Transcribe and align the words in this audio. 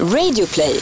Radioplay. 0.00 0.80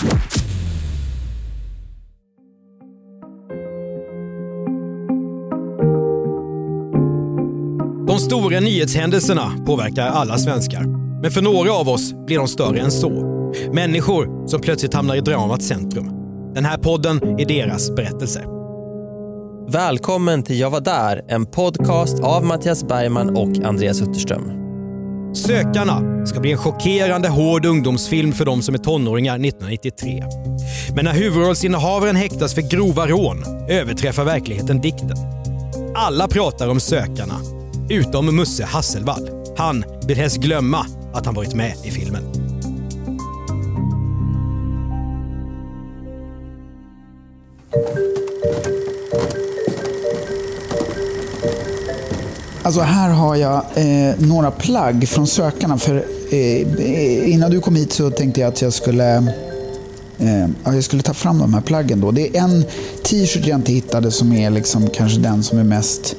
De 8.07 8.19
stora 8.19 8.61
nyhetshändelserna 8.61 9.53
påverkar 9.67 10.07
alla 10.07 10.39
svenskar. 10.39 10.85
Men 11.23 11.31
för 11.31 11.43
några 11.43 11.73
av 11.73 11.89
oss 11.89 12.13
blir 12.27 12.39
de 12.39 12.49
större 12.49 12.81
än 12.81 12.93
så. 12.93 13.11
Människor 13.73 14.49
som 14.49 14.61
plötsligt 14.61 14.95
hamnar 14.95 15.17
i 15.17 15.21
dramats 15.21 15.67
centrum. 15.67 16.11
Den 16.55 16.65
här 16.65 16.79
podden 16.79 17.41
är 17.41 17.47
deras 17.47 17.91
berättelse. 17.91 18.45
Välkommen 19.69 20.43
till 20.43 20.61
Jag 20.61 20.71
var 20.71 20.81
där, 20.81 21.23
en 21.29 21.47
podcast 21.47 22.21
av 22.21 22.45
Mattias 22.45 22.85
Bergman 22.85 23.37
och 23.37 23.65
Andreas 23.65 24.03
Utterström. 24.03 24.62
Sökarna 25.35 26.27
ska 26.27 26.41
bli 26.41 26.53
en 26.53 26.59
chockerande 26.59 27.29
hård 27.29 27.67
ungdomsfilm 27.67 28.33
för 28.33 28.45
de 28.45 28.63
som 28.63 28.75
är 28.75 28.79
tonåringar 28.79 29.35
1993. 29.35 30.25
Men 30.95 31.05
när 31.05 31.13
huvudrollsinnehavaren 31.13 32.17
häktas 32.17 32.55
för 32.55 32.63
grova 32.63 33.07
rån 33.07 33.45
överträffar 33.69 34.25
verkligheten 34.25 34.81
dikten. 34.81 35.17
Alla 35.95 36.29
pratar 36.29 36.69
om 36.69 36.81
Sökarna, 36.81 37.41
utom 37.91 38.37
Musse 38.37 38.65
Hasselvall. 38.65 39.29
Han 39.57 39.85
vill 40.07 40.17
helst 40.17 40.37
glömma 40.37 40.87
att 41.15 41.27
han 41.27 41.35
varit 41.35 41.55
med 41.55 41.75
i 41.85 41.91
filmen. 41.91 42.42
Alltså 52.65 52.81
här 52.81 53.11
har 53.11 53.37
jag 53.37 53.65
eh, 53.75 54.15
några 54.19 54.51
plagg 54.51 55.09
från 55.09 55.27
sökarna. 55.27 55.79
För 55.79 56.05
eh, 56.31 57.33
innan 57.33 57.51
du 57.51 57.61
kom 57.61 57.77
hit 57.77 57.93
så 57.93 58.11
tänkte 58.11 58.41
jag 58.41 58.49
att 58.49 58.63
jag 58.63 58.73
skulle, 58.73 59.17
eh, 60.19 60.49
jag 60.65 60.85
skulle 60.85 61.03
ta 61.03 61.15
fram 61.15 61.39
de 61.39 61.55
här 61.55 61.61
plaggen. 61.61 62.01
Då. 62.01 62.11
Det 62.11 62.37
är 62.37 62.41
en 62.41 62.65
t-shirt 63.05 63.47
jag 63.47 63.59
inte 63.59 63.73
hittade 63.73 64.11
som 64.11 64.33
är 64.33 64.51
liksom 64.51 64.91
kanske 64.91 65.21
den 65.21 65.43
som 65.43 65.59
är 65.59 65.65
mest 65.65 66.15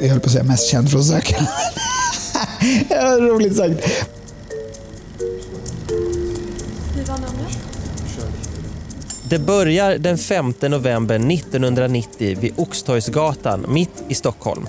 jag 0.00 0.08
höll 0.08 0.20
på 0.20 0.26
att 0.26 0.32
säga 0.32 0.44
mest 0.44 0.66
känd 0.70 0.90
från 0.90 1.04
sökarna. 1.04 1.48
Roligt 3.18 3.56
sagt. 3.56 4.06
Det 9.30 9.38
börjar 9.38 9.98
den 9.98 10.18
5 10.18 10.54
november 10.60 11.32
1990 11.32 12.38
vid 12.40 12.52
Oxtorgsgatan 12.56 13.66
mitt 13.68 14.04
i 14.08 14.14
Stockholm. 14.14 14.66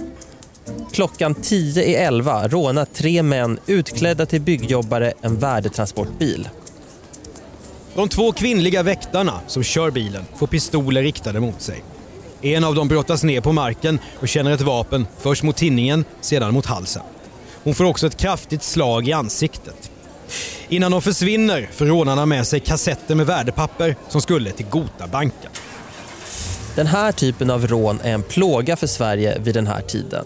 Klockan 0.91 1.35
10 1.35 1.83
i 1.83 1.95
11 1.95 2.47
rånar 2.47 2.85
tre 2.85 3.23
män 3.23 3.59
utklädda 3.67 4.25
till 4.25 4.41
byggjobbare 4.41 5.13
en 5.21 5.39
värdetransportbil. 5.39 6.49
De 7.95 8.09
två 8.09 8.31
kvinnliga 8.31 8.83
väktarna 8.83 9.41
som 9.47 9.63
kör 9.63 9.91
bilen 9.91 10.23
får 10.35 10.47
pistoler 10.47 11.03
riktade 11.03 11.39
mot 11.39 11.61
sig. 11.61 11.83
En 12.41 12.63
av 12.63 12.75
dem 12.75 12.87
brottas 12.87 13.23
ner 13.23 13.41
på 13.41 13.51
marken 13.51 13.99
och 14.19 14.27
känner 14.27 14.51
ett 14.51 14.61
vapen 14.61 15.07
först 15.19 15.43
mot 15.43 15.57
tinningen, 15.57 16.05
sedan 16.21 16.53
mot 16.53 16.65
halsen. 16.65 17.03
Hon 17.63 17.75
får 17.75 17.85
också 17.85 18.07
ett 18.07 18.17
kraftigt 18.17 18.63
slag 18.63 19.07
i 19.07 19.13
ansiktet. 19.13 19.90
Innan 20.69 20.91
de 20.91 21.01
försvinner 21.01 21.69
får 21.73 21.85
rånarna 21.85 22.25
med 22.25 22.47
sig 22.47 22.59
kassetter 22.59 23.15
med 23.15 23.25
värdepapper 23.25 23.95
som 24.09 24.21
skulle 24.21 24.51
till 24.51 24.65
Gotabanken. 24.65 25.51
Den 26.75 26.87
här 26.87 27.11
typen 27.11 27.49
av 27.49 27.67
rån 27.67 27.99
är 28.03 28.13
en 28.13 28.23
plåga 28.23 28.75
för 28.75 28.87
Sverige 28.87 29.39
vid 29.39 29.53
den 29.53 29.67
här 29.67 29.81
tiden. 29.81 30.25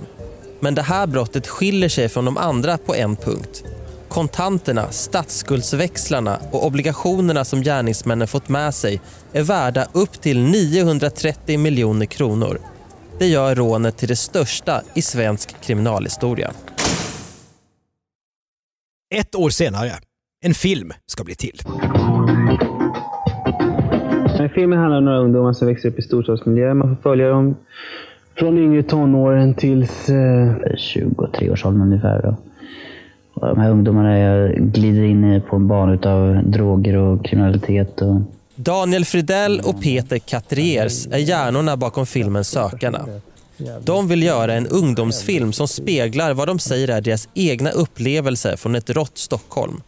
Men 0.59 0.75
det 0.75 0.81
här 0.81 1.07
brottet 1.07 1.47
skiljer 1.47 1.89
sig 1.89 2.09
från 2.09 2.25
de 2.25 2.37
andra 2.37 2.77
på 2.77 2.95
en 2.95 3.15
punkt. 3.15 3.63
Kontanterna, 4.09 4.91
statsskuldsväxlarna 4.91 6.39
och 6.51 6.65
obligationerna 6.65 7.45
som 7.45 7.61
gärningsmännen 7.61 8.27
fått 8.27 8.49
med 8.49 8.75
sig 8.75 9.01
är 9.33 9.43
värda 9.43 9.87
upp 9.93 10.21
till 10.21 10.39
930 10.39 11.59
miljoner 11.59 12.05
kronor. 12.05 12.59
Det 13.19 13.27
gör 13.27 13.55
rånet 13.55 13.97
till 13.97 14.07
det 14.07 14.15
största 14.15 14.81
i 14.93 15.01
svensk 15.01 15.61
kriminalhistoria. 15.61 16.51
Ett 19.09 19.35
år 19.35 19.49
senare, 19.49 19.91
en 20.45 20.53
film 20.53 20.91
ska 21.05 21.23
bli 21.23 21.35
till. 21.35 21.59
Filmen 24.55 24.79
handlar 24.79 24.97
om 24.97 25.05
några 25.05 25.19
ungdomar 25.19 25.53
som 25.53 25.67
växer 25.67 25.89
upp 25.89 25.99
i 25.99 26.01
storstadsmiljö. 26.01 26.73
Man 26.73 26.95
får 26.95 27.01
följa 27.01 27.29
dem 27.29 27.55
från 28.35 28.57
yngre 28.57 28.83
tonåren 28.83 29.53
tills... 29.53 30.09
Eh... 30.09 30.15
23-årsåldern 30.75 31.81
ungefär. 31.81 32.21
Då. 32.21 32.35
Och 33.33 33.47
de 33.47 33.59
här 33.59 33.71
ungdomarna 33.71 34.47
glider 34.47 35.03
in 35.03 35.41
på 35.49 35.55
en 35.55 35.67
bana 35.67 36.11
av 36.11 36.43
droger 36.43 36.97
och 36.97 37.25
kriminalitet. 37.25 38.01
Och... 38.01 38.21
Daniel 38.55 39.05
Fridell 39.05 39.61
och 39.65 39.81
Peter 39.81 40.19
Katriers 40.19 41.07
är 41.07 41.17
hjärnorna 41.17 41.77
bakom 41.77 42.05
filmen 42.05 42.43
Sökarna. 42.43 43.05
De 43.83 44.07
vill 44.07 44.23
göra 44.23 44.53
en 44.53 44.67
ungdomsfilm 44.67 45.53
som 45.53 45.67
speglar 45.67 46.33
vad 46.33 46.47
de 46.47 46.59
säger 46.59 46.87
är 46.87 47.01
deras 47.01 47.29
egna 47.33 47.71
upplevelser 47.71 48.55
från 48.55 48.75
ett 48.75 48.89
rått 48.89 49.17
Stockholm. 49.17 49.81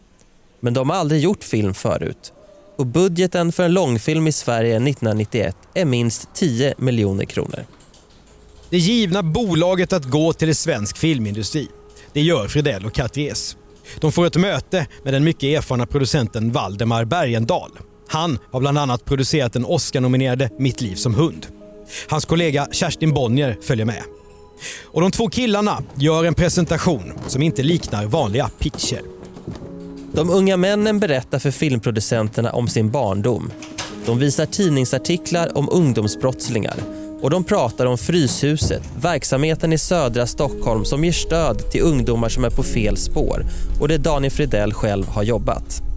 Men 0.60 0.74
de 0.74 0.90
har 0.90 0.96
aldrig 0.96 1.20
gjort 1.20 1.44
film 1.44 1.74
förut. 1.74 2.32
Och 2.76 2.86
budgeten 2.86 3.52
för 3.52 3.64
en 3.64 3.72
långfilm 3.72 4.26
i 4.26 4.32
Sverige 4.32 4.76
1991 4.76 5.56
är 5.74 5.84
minst 5.84 6.28
10 6.34 6.74
miljoner 6.78 7.24
kronor. 7.24 7.64
Det 8.70 8.78
givna 8.78 9.22
bolaget 9.22 9.92
att 9.92 10.04
gå 10.04 10.32
till 10.32 10.56
svensk 10.56 10.98
filmindustri. 10.98 11.68
Det 12.12 12.20
gör 12.20 12.48
Fridell 12.48 12.86
och 12.86 12.94
Katriers. 12.94 13.56
De 14.00 14.12
får 14.12 14.26
ett 14.26 14.36
möte 14.36 14.86
med 15.04 15.12
den 15.12 15.24
mycket 15.24 15.58
erfarna 15.58 15.86
producenten 15.86 16.52
Valdemar 16.52 17.04
Bergendal. 17.04 17.70
Han 18.08 18.38
har 18.52 18.60
bland 18.60 18.78
annat 18.78 19.04
producerat 19.04 19.52
den 19.52 19.64
Oscar-nominerade 19.64 20.50
Mitt 20.58 20.80
liv 20.80 20.94
som 20.94 21.14
hund. 21.14 21.57
Hans 22.08 22.24
kollega 22.24 22.68
Kerstin 22.72 23.14
Bonnier 23.14 23.58
följer 23.62 23.86
med. 23.86 24.02
Och 24.84 25.00
de 25.00 25.10
två 25.10 25.28
killarna 25.28 25.82
gör 25.94 26.24
en 26.24 26.34
presentation 26.34 27.12
som 27.26 27.42
inte 27.42 27.62
liknar 27.62 28.06
vanliga 28.06 28.50
pitcher. 28.58 29.02
De 30.12 30.30
unga 30.30 30.56
männen 30.56 30.98
berättar 30.98 31.38
för 31.38 31.50
filmproducenterna 31.50 32.52
om 32.52 32.68
sin 32.68 32.90
barndom. 32.90 33.50
De 34.06 34.18
visar 34.18 34.46
tidningsartiklar 34.46 35.58
om 35.58 35.68
ungdomsbrottslingar 35.72 36.76
och 37.20 37.30
de 37.30 37.44
pratar 37.44 37.86
om 37.86 37.98
Fryshuset, 37.98 38.82
verksamheten 39.00 39.72
i 39.72 39.78
södra 39.78 40.26
Stockholm 40.26 40.84
som 40.84 41.04
ger 41.04 41.12
stöd 41.12 41.70
till 41.70 41.82
ungdomar 41.82 42.28
som 42.28 42.44
är 42.44 42.50
på 42.50 42.62
fel 42.62 42.96
spår 42.96 43.46
och 43.80 43.88
där 43.88 43.98
Daniel 43.98 44.32
Fridell 44.32 44.72
själv 44.72 45.06
har 45.06 45.22
jobbat. 45.22 45.87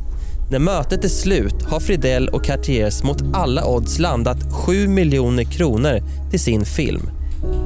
När 0.52 0.60
mötet 0.60 1.04
är 1.04 1.10
slut 1.10 1.64
har 1.64 1.80
Fridell 1.80 2.30
och 2.30 2.44
Cartiers 2.44 3.04
mot 3.04 3.24
alla 3.34 3.66
odds 3.66 4.00
landat 4.00 4.38
7 4.66 4.88
miljoner 4.88 5.44
kronor 5.44 6.00
till 6.30 6.40
sin 6.40 6.66
film. 6.66 7.10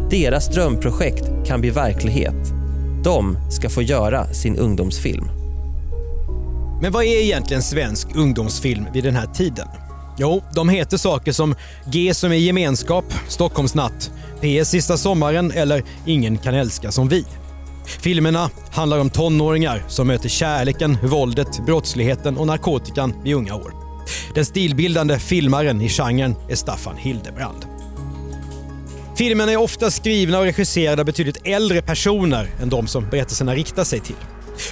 Deras 0.10 0.48
drömprojekt 0.48 1.24
kan 1.46 1.62
bli 1.62 1.70
verklighet. 1.70 2.54
De 3.04 3.38
ska 3.52 3.70
få 3.70 3.82
göra 3.82 4.34
sin 4.34 4.58
ungdomsfilm. 4.58 5.26
Men 6.82 6.92
vad 6.92 7.04
är 7.04 7.22
egentligen 7.22 7.64
svensk 7.64 8.08
ungdomsfilm 8.16 8.86
vid 8.94 9.04
den 9.04 9.16
här 9.16 9.28
tiden? 9.28 9.68
Jo, 10.18 10.42
de 10.56 10.70
heter 10.70 10.98
saker 10.98 11.32
som 11.32 11.56
G 11.92 12.14
som 12.14 12.32
i 12.32 12.38
gemenskap, 12.38 13.06
Stockholmsnatt, 13.28 14.12
PS 14.42 14.70
sista 14.70 14.98
sommaren 14.98 15.52
eller 15.52 15.84
Ingen 16.06 16.38
kan 16.38 16.54
älska 16.54 16.92
som 16.92 17.08
vi. 17.08 17.26
Filmerna 17.88 18.50
handlar 18.72 19.00
om 19.00 19.10
tonåringar 19.10 19.84
som 19.88 20.08
möter 20.08 20.30
kärleken, 20.30 20.98
våldet, 21.04 21.66
brottsligheten 21.66 22.38
och 22.38 22.48
narkotikan 22.48 23.14
i 23.26 23.34
unga 23.34 23.56
år. 23.56 23.74
Den 24.36 24.46
stilbildande 24.46 25.20
filmaren 25.20 25.82
i 25.82 25.90
genren 25.90 26.36
är 26.50 26.56
Staffan 26.56 26.98
Hildebrand. 26.98 27.66
Filmerna 29.18 29.52
är 29.52 29.58
ofta 29.58 29.92
skrivna 29.92 30.40
och 30.40 30.46
regisserade 30.46 31.02
av 31.02 31.06
betydligt 31.06 31.48
äldre 31.48 31.82
personer 31.82 32.50
än 32.62 32.70
de 32.70 32.88
som 32.88 33.10
berättelserna 33.10 33.56
riktar 33.56 33.84
sig 33.84 34.00
till. 34.00 34.16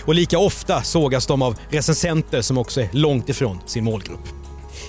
Och 0.05 0.15
lika 0.15 0.39
ofta 0.39 0.81
sågas 0.81 1.27
de 1.27 1.41
av 1.41 1.55
recensenter 1.69 2.41
som 2.41 2.57
också 2.57 2.81
är 2.81 2.89
långt 2.91 3.29
ifrån 3.29 3.59
sin 3.65 3.83
målgrupp. 3.83 4.27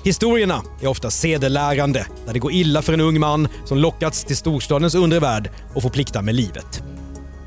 Historierna 0.05 0.63
är 0.83 0.87
ofta 0.87 1.11
sedelärande 1.11 2.07
där 2.27 2.33
det 2.33 2.39
går 2.39 2.53
illa 2.53 2.83
för 2.83 2.93
en 2.93 3.01
ung 3.01 3.21
man 3.21 3.49
som 3.65 3.79
lockats 3.79 4.25
till 4.25 4.37
storstadens 4.37 4.95
undre 4.95 5.21
värld 5.21 5.51
och 5.75 5.83
får 5.83 5.91
plikta 5.91 6.23
med 6.23 6.35
livet. 6.35 6.83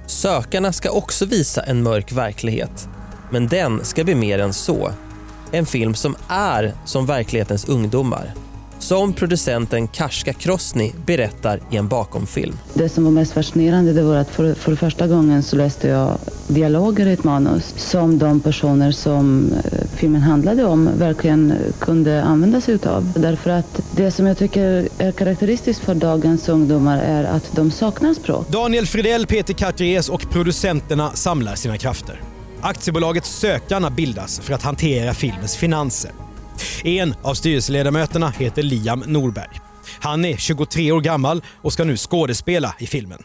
Sökarna 0.08 0.74
ska 0.74 0.92
också 0.92 1.26
visa 1.26 1.62
en 1.62 1.84
mörk 1.84 2.12
verklighet. 2.12 2.90
Men 3.32 3.48
den 3.48 3.86
ska 3.86 4.04
bli 4.04 4.16
mer 4.16 4.40
än 4.40 4.54
så. 4.54 4.92
En 5.52 5.66
film 5.66 5.96
som 5.96 6.16
är 6.28 6.74
som 6.86 7.06
verklighetens 7.06 7.66
ungdomar. 7.66 8.34
Som 8.80 9.14
producenten 9.14 9.88
Karska 9.88 10.34
Krosny 10.34 10.92
berättar 11.06 11.60
i 11.72 11.78
en 11.78 11.88
bakomfilm. 11.88 12.58
Det 12.74 12.90
som 12.90 13.04
var 13.04 13.12
mest 13.12 13.34
fascinerande 13.34 13.94
det 13.94 14.02
var 14.02 14.16
att 14.16 14.30
för, 14.30 14.54
för 14.54 14.76
första 14.76 15.08
gången 15.08 15.44
så 15.44 15.56
läste 15.56 15.88
jag 15.88 16.18
dialoger 16.48 17.06
i 17.08 17.14
ett 17.14 17.24
manus 17.24 17.74
som 17.78 18.18
de 18.18 18.40
personer 18.40 18.92
som 18.92 19.52
eh, 19.54 19.80
filmen 19.96 20.22
handlade 20.22 20.64
om 20.64 20.90
verkligen 20.98 21.54
kunde 21.80 22.24
använda 22.24 22.62
sig 22.62 22.76
utav. 22.76 23.14
Därför 23.16 23.50
att 23.50 23.82
det 23.92 24.12
som 24.12 24.26
jag 24.28 24.38
tycker 24.38 24.88
är 24.98 25.12
karaktäristiskt 25.12 25.84
för 25.84 25.96
dagens 25.96 26.50
ungdomar 26.50 26.98
är 26.98 27.24
att 27.24 27.56
de 27.56 27.72
saknar 27.72 28.14
språk. 28.14 28.50
Daniel 28.50 28.86
Fridell, 28.86 29.28
Peter 29.28 29.54
Cartiers 29.54 30.10
och 30.10 30.30
producenterna 30.30 31.12
samlar 31.12 31.56
sina 31.56 31.78
krafter. 31.78 32.22
Aktiebolaget 32.62 33.26
Sökarna 33.26 33.90
bildas 33.90 34.40
för 34.40 34.54
att 34.54 34.64
hantera 34.64 35.14
filmens 35.14 35.58
finanser. 35.58 36.27
En 36.84 37.16
av 37.22 37.34
styrelseledamöterna 37.34 38.30
heter 38.30 38.64
Liam 38.64 39.04
Norberg. 39.08 39.62
Han 40.00 40.26
är 40.26 40.38
23 40.38 40.92
år 40.92 41.02
gammal 41.02 41.42
och 41.62 41.74
ska 41.74 41.84
nu 41.84 41.98
skådespela 41.98 42.76
i 42.80 42.88
filmen. 42.88 43.20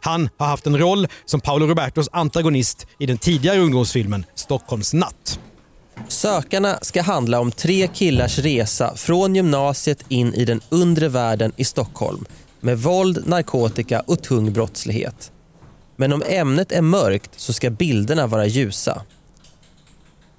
Han 0.00 0.28
har 0.38 0.46
haft 0.46 0.66
en 0.66 0.78
roll 0.78 1.08
som 1.24 1.40
Paolo 1.40 1.66
Robertos 1.66 2.08
antagonist 2.12 2.86
i 2.98 3.06
den 3.06 3.18
tidigare 3.18 3.58
ungdomsfilmen 3.58 4.24
Stockholms 4.34 4.94
natt. 4.94 5.38
Sökarna 6.08 6.78
ska 6.82 7.02
handla 7.02 7.40
om 7.40 7.52
tre 7.52 7.88
killars 7.94 8.38
resa 8.38 8.96
från 8.96 9.34
gymnasiet 9.34 10.04
in 10.08 10.34
i 10.34 10.44
den 10.44 10.60
undre 10.68 11.08
världen 11.08 11.52
i 11.56 11.64
Stockholm 11.64 12.24
med 12.60 12.78
våld, 12.78 13.26
narkotika 13.26 14.00
och 14.00 14.22
tung 14.22 14.52
brottslighet. 14.52 15.32
Men 15.96 16.12
om 16.12 16.22
ämnet 16.26 16.72
är 16.72 16.82
mörkt 16.82 17.30
så 17.36 17.52
ska 17.52 17.70
bilderna 17.70 18.26
vara 18.26 18.46
ljusa. 18.46 19.02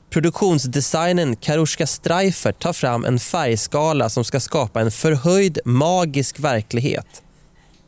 Produktionsdesignen 0.09 1.35
Karuska 1.35 1.87
Streifert 1.87 2.59
tar 2.59 2.73
fram 2.73 3.05
en 3.05 3.19
färgskala 3.19 4.09
som 4.09 4.23
ska 4.23 4.39
skapa 4.39 4.81
en 4.81 4.91
förhöjd 4.91 5.59
magisk 5.65 6.39
verklighet. 6.39 7.23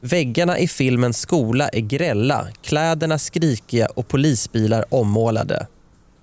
Väggarna 0.01 0.59
i 0.59 0.67
filmens 0.67 1.19
skola 1.19 1.69
är 1.69 1.79
grälla, 1.79 2.47
kläderna 2.63 3.19
skrikiga 3.19 3.87
och 3.87 4.07
polisbilar 4.07 4.85
ommålade. 4.89 5.67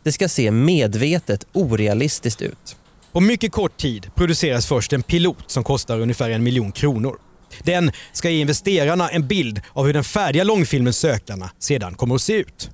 Det 0.04 0.12
ska 0.12 0.28
se 0.28 0.50
medvetet 0.50 1.46
orealistiskt 1.52 2.42
ut. 2.42 2.76
På 3.12 3.20
mycket 3.20 3.52
kort 3.52 3.76
tid 3.76 4.10
produceras 4.14 4.66
först 4.66 4.92
en 4.92 5.02
pilot 5.02 5.50
som 5.50 5.64
kostar 5.64 6.00
ungefär 6.00 6.30
en 6.30 6.42
miljon 6.42 6.72
kronor. 6.72 7.16
Den 7.62 7.92
ska 8.12 8.30
ge 8.30 8.40
investerarna 8.40 9.08
en 9.08 9.28
bild 9.28 9.60
av 9.72 9.86
hur 9.86 9.92
den 9.92 10.04
färdiga 10.04 10.44
långfilmen 10.44 10.92
Sökarna 10.92 11.50
sedan 11.58 11.94
kommer 11.94 12.14
att 12.14 12.22
se 12.22 12.32
ut. 12.32 12.70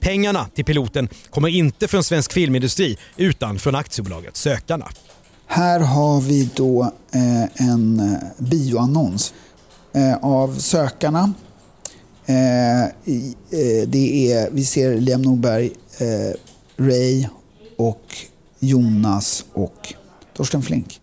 Pengarna 0.00 0.46
till 0.54 0.64
piloten 0.64 1.08
kommer 1.30 1.48
inte 1.48 1.88
från 1.88 2.04
svensk 2.04 2.32
filmindustri 2.32 2.98
utan 3.16 3.58
från 3.58 3.74
aktiebolaget 3.74 4.36
Sökarna. 4.36 4.88
Här 5.46 5.80
har 5.80 6.20
vi 6.20 6.50
då 6.54 6.82
eh, 7.12 7.68
en 7.68 8.00
eh, 8.00 8.18
bioannons 8.38 9.34
eh, 9.92 10.16
av 10.16 10.58
Sökarna. 10.58 11.32
Eh, 12.26 12.84
eh, 12.84 12.88
det 13.86 14.32
är, 14.32 14.50
vi 14.50 14.64
ser 14.64 15.00
Liam 15.00 15.22
Norberg, 15.22 15.70
eh, 15.98 16.36
Ray 16.84 17.26
och 17.76 18.16
Jonas 18.58 19.44
och 19.52 19.94
Torsten 20.36 20.62
Flink. 20.62 21.00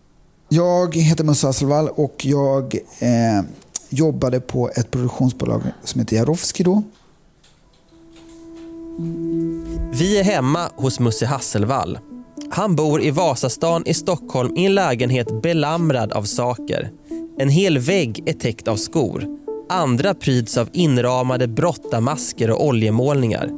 Jag 0.48 0.96
heter 0.96 1.24
Musse 1.24 1.46
Hasselvall 1.46 1.88
och 1.88 2.26
jag 2.26 2.74
eh, 2.98 3.42
jobbade 3.88 4.40
på 4.40 4.70
ett 4.76 4.90
produktionsbolag 4.90 5.62
som 5.84 6.00
heter 6.00 6.16
Jarowski 6.16 6.62
då. 6.62 6.82
Vi 9.92 10.18
är 10.18 10.24
hemma 10.24 10.68
hos 10.76 11.00
Musse 11.00 11.26
Hasselvall. 11.26 11.98
Han 12.50 12.76
bor 12.76 13.02
i 13.02 13.10
Vasastan 13.10 13.82
i 13.86 13.94
Stockholm 13.94 14.56
i 14.56 14.66
en 14.66 14.74
lägenhet 14.74 15.42
belamrad 15.42 16.12
av 16.12 16.22
saker. 16.22 16.90
En 17.38 17.48
hel 17.48 17.78
vägg 17.78 18.22
är 18.26 18.32
täckt 18.32 18.68
av 18.68 18.76
skor. 18.76 19.24
Andra 19.68 20.14
pryds 20.14 20.56
av 20.56 20.68
inramade 20.72 21.48
brottamasker 21.48 22.50
och 22.50 22.66
oljemålningar. 22.66 23.50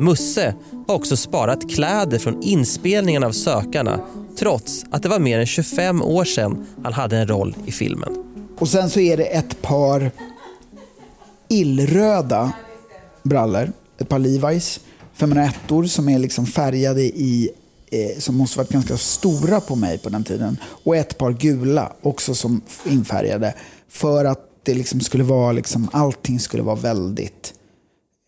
Musse 0.00 0.54
har 0.86 0.94
också 0.94 1.16
sparat 1.16 1.70
kläder 1.70 2.18
från 2.18 2.42
inspelningen 2.42 3.24
av 3.24 3.32
Sökarna 3.32 4.00
trots 4.38 4.84
att 4.90 5.02
det 5.02 5.08
var 5.08 5.18
mer 5.18 5.38
än 5.38 5.46
25 5.46 6.02
år 6.02 6.24
sedan 6.24 6.66
han 6.82 6.92
hade 6.92 7.16
en 7.16 7.28
roll 7.28 7.56
i 7.66 7.72
filmen. 7.72 8.16
Och 8.58 8.68
sen 8.68 8.90
så 8.90 9.00
är 9.00 9.16
det 9.16 9.24
ett 9.24 9.62
par 9.62 10.10
illröda 11.48 12.52
brallor. 13.22 13.72
Ett 14.02 14.08
par 14.08 14.18
Levi's 14.18 14.80
501 15.14 15.90
som 15.90 16.08
är 16.08 16.18
liksom 16.18 16.46
färgade 16.46 17.02
i 17.02 17.50
eh, 17.92 18.18
som 18.18 18.36
måste 18.36 18.58
varit 18.58 18.70
ganska 18.70 18.96
stora 18.96 19.60
på 19.60 19.76
mig 19.76 19.98
på 19.98 20.08
den 20.08 20.24
tiden. 20.24 20.56
Och 20.84 20.96
ett 20.96 21.18
par 21.18 21.32
gula 21.32 21.92
också 22.02 22.34
som 22.34 22.62
infärgade. 22.84 23.54
För 23.88 24.24
att 24.24 24.38
det 24.64 24.74
liksom 24.74 25.00
skulle 25.00 25.24
vara, 25.24 25.52
liksom, 25.52 25.88
allting 25.92 26.40
skulle 26.40 26.62
vara 26.62 26.76
väldigt 26.76 27.54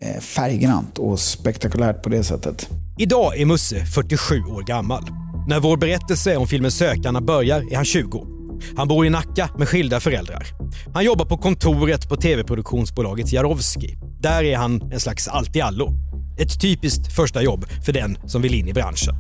eh, 0.03 0.21
färggrant 0.21 0.99
och 0.99 1.21
spektakulärt 1.21 2.03
på 2.03 2.09
det 2.09 2.25
sättet. 2.25 2.69
Idag 2.99 3.41
är 3.41 3.47
Musse 3.47 3.87
47 3.87 4.41
år 4.41 4.63
gammal. 4.63 5.03
När 5.49 5.61
vår 5.61 5.77
berättelse 5.77 6.37
om 6.37 6.47
filmen 6.47 6.71
Sökarna 6.71 7.21
börjar 7.21 7.73
är 7.73 7.77
han 7.77 7.85
20. 7.85 8.34
Han 8.77 8.89
bor 8.89 9.07
i 9.07 9.11
Nacka 9.11 9.51
med 9.59 9.69
skilda 9.69 10.01
föräldrar. 10.01 10.47
Han 10.95 11.05
jobbar 11.05 11.25
på 11.25 11.37
kontoret 11.37 12.09
på 12.09 12.17
tv-produktionsbolaget 12.17 13.33
Jarowski. 13.33 13.97
Där 14.21 14.45
är 14.45 14.57
han 14.57 14.93
en 14.93 15.01
slags 15.01 15.29
allt-i-allo. 15.29 15.93
Ett 16.39 16.61
typiskt 16.61 17.13
första 17.13 17.43
jobb 17.43 17.67
för 17.85 17.93
den 17.93 18.19
som 18.27 18.43
vill 18.43 18.55
in 18.55 18.69
i 18.69 18.73
branschen. 18.73 19.15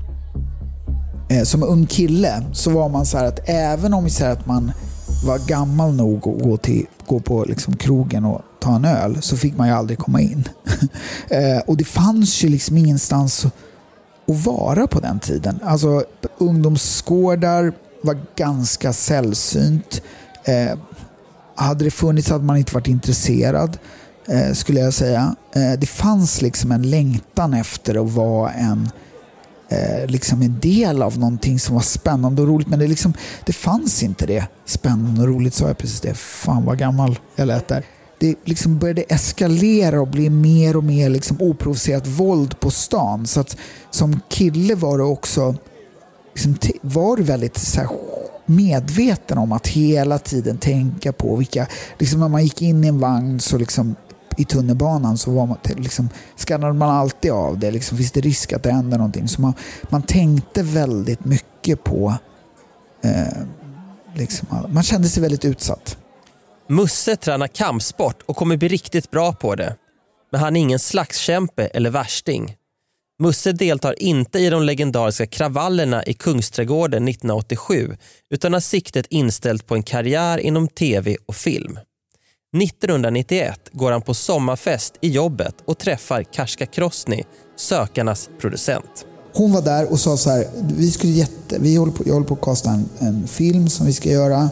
Eh, 1.30 1.42
som 1.42 1.62
ung 1.62 1.86
kille 1.86 2.44
så 2.52 2.70
var 2.70 2.88
man 2.88 3.06
så 3.06 3.18
här 3.18 3.24
att 3.24 3.48
även 3.48 3.94
om 3.94 4.04
vi 4.04 4.10
säger 4.10 4.32
att 4.32 4.46
man 4.46 4.72
var 5.26 5.48
gammal 5.48 5.94
nog 5.94 6.28
att 6.28 6.42
gå, 6.42 6.56
till, 6.56 6.86
gå 7.06 7.20
på 7.20 7.44
liksom 7.44 7.76
krogen 7.76 8.24
och 8.24 8.42
ta 8.60 8.76
en 8.76 8.84
öl 8.84 9.22
så 9.22 9.36
fick 9.36 9.56
man 9.56 9.68
ju 9.68 9.74
aldrig 9.74 9.98
komma 9.98 10.20
in. 10.20 10.48
Eh, 11.28 11.58
och 11.66 11.76
det 11.76 11.84
fanns 11.84 12.44
ju 12.44 12.48
liksom 12.48 12.76
ingenstans 12.76 13.44
att 13.44 14.46
vara 14.46 14.86
på 14.86 15.00
den 15.00 15.20
tiden. 15.20 15.60
Alltså 15.64 16.04
ungdomsgårdar 16.38 17.72
var 18.04 18.18
ganska 18.36 18.92
sällsynt. 18.92 20.02
Eh, 20.44 20.78
hade 21.56 21.84
det 21.84 21.90
funnits 21.90 22.30
hade 22.30 22.44
man 22.44 22.56
inte 22.56 22.74
varit 22.74 22.88
intresserad 22.88 23.78
eh, 24.28 24.52
skulle 24.52 24.80
jag 24.80 24.94
säga. 24.94 25.36
Eh, 25.54 25.72
det 25.78 25.86
fanns 25.86 26.42
liksom 26.42 26.72
en 26.72 26.90
längtan 26.90 27.54
efter 27.54 28.04
att 28.04 28.10
vara 28.10 28.52
en 28.52 28.90
eh, 29.68 30.06
liksom 30.06 30.42
en 30.42 30.60
del 30.60 31.02
av 31.02 31.18
någonting 31.18 31.58
som 31.58 31.74
var 31.74 31.82
spännande 31.82 32.42
och 32.42 32.48
roligt. 32.48 32.68
Men 32.68 32.78
det, 32.78 32.86
liksom, 32.86 33.14
det 33.46 33.52
fanns 33.52 34.02
inte 34.02 34.26
det. 34.26 34.46
Spännande 34.64 35.22
och 35.22 35.28
roligt 35.28 35.54
sa 35.54 35.66
jag 35.66 35.78
precis 35.78 36.00
det. 36.00 36.14
Fan 36.14 36.64
vad 36.64 36.78
gammal 36.78 37.18
jag 37.36 37.46
lät 37.46 37.68
där. 37.68 37.84
Det 38.18 38.36
liksom 38.44 38.78
började 38.78 39.02
eskalera 39.02 40.00
och 40.00 40.08
bli 40.08 40.30
mer 40.30 40.76
och 40.76 40.84
mer 40.84 41.10
liksom 41.10 41.36
oprovocerat 41.40 42.06
våld 42.06 42.60
på 42.60 42.70
stan. 42.70 43.26
Så 43.26 43.40
att 43.40 43.56
som 43.90 44.20
kille 44.28 44.74
var 44.74 44.98
det 44.98 45.04
också 45.04 45.56
liksom, 46.34 46.56
var 46.82 47.16
väldigt 47.16 47.58
så 47.58 47.80
här, 47.80 47.88
medveten 48.46 49.38
om 49.38 49.52
att 49.52 49.66
hela 49.66 50.18
tiden 50.18 50.58
tänka 50.58 51.12
på 51.12 51.36
vilka, 51.36 51.66
liksom 51.98 52.20
när 52.20 52.28
man 52.28 52.44
gick 52.44 52.62
in 52.62 52.84
i 52.84 52.88
en 52.88 53.00
vagn 53.00 53.40
så 53.40 53.58
liksom 53.58 53.96
i 54.36 54.44
tunnelbanan 54.44 55.18
så 55.18 55.30
var 55.30 55.46
man, 55.46 55.58
liksom, 55.76 56.08
skannade 56.36 56.72
man 56.72 56.90
alltid 56.90 57.30
av 57.30 57.58
det. 57.58 57.70
Liksom, 57.70 57.98
finns 57.98 58.12
det 58.12 58.20
risk 58.20 58.52
att 58.52 58.62
det 58.62 58.72
händer 58.72 58.98
någonting? 58.98 59.28
Så 59.28 59.40
man, 59.40 59.54
man 59.90 60.02
tänkte 60.02 60.62
väldigt 60.62 61.24
mycket 61.24 61.84
på... 61.84 62.14
Eh, 63.02 63.42
liksom, 64.14 64.48
man 64.68 64.82
kände 64.82 65.08
sig 65.08 65.22
väldigt 65.22 65.44
utsatt. 65.44 65.96
Musse 66.68 67.16
tränar 67.16 67.46
kampsport 67.46 68.22
och 68.26 68.36
kommer 68.36 68.56
bli 68.56 68.68
riktigt 68.68 69.10
bra 69.10 69.32
på 69.32 69.54
det. 69.54 69.76
Men 70.32 70.40
han 70.40 70.56
är 70.56 70.60
ingen 70.60 70.78
slagskämpe 70.78 71.66
eller 71.66 71.90
värsting. 71.90 72.56
Musse 73.18 73.52
deltar 73.52 74.02
inte 74.02 74.38
i 74.38 74.50
de 74.50 74.62
legendariska 74.62 75.26
kravallerna 75.26 76.04
i 76.04 76.14
Kungsträdgården 76.14 77.08
1987 77.08 77.96
utan 78.30 78.52
har 78.52 78.60
siktet 78.60 79.06
inställt 79.10 79.66
på 79.66 79.74
en 79.74 79.82
karriär 79.82 80.38
inom 80.38 80.68
tv 80.68 81.16
och 81.26 81.36
film. 81.36 81.78
1991 82.62 83.60
går 83.72 83.92
han 83.92 84.02
på 84.02 84.14
sommarfest 84.14 84.94
i 85.00 85.08
jobbet 85.08 85.54
och 85.64 85.78
träffar 85.78 86.22
Karska 86.22 86.66
Krosny, 86.66 87.22
Sökarnas 87.56 88.30
producent. 88.40 89.06
Hon 89.34 89.52
var 89.52 89.62
där 89.62 89.92
och 89.92 90.00
sa 90.00 90.16
så 90.16 90.30
här, 90.30 90.46
vi 90.76 90.90
skulle 90.90 91.12
jätte, 91.12 91.58
vi 91.58 91.76
håller 91.76 91.92
på, 91.92 92.02
jag 92.06 92.12
håller 92.14 92.26
på 92.26 92.34
att 92.34 92.40
kasta 92.40 92.70
en, 92.70 92.88
en 92.98 93.26
film 93.26 93.68
som 93.68 93.86
vi 93.86 93.92
ska 93.92 94.10
göra 94.10 94.50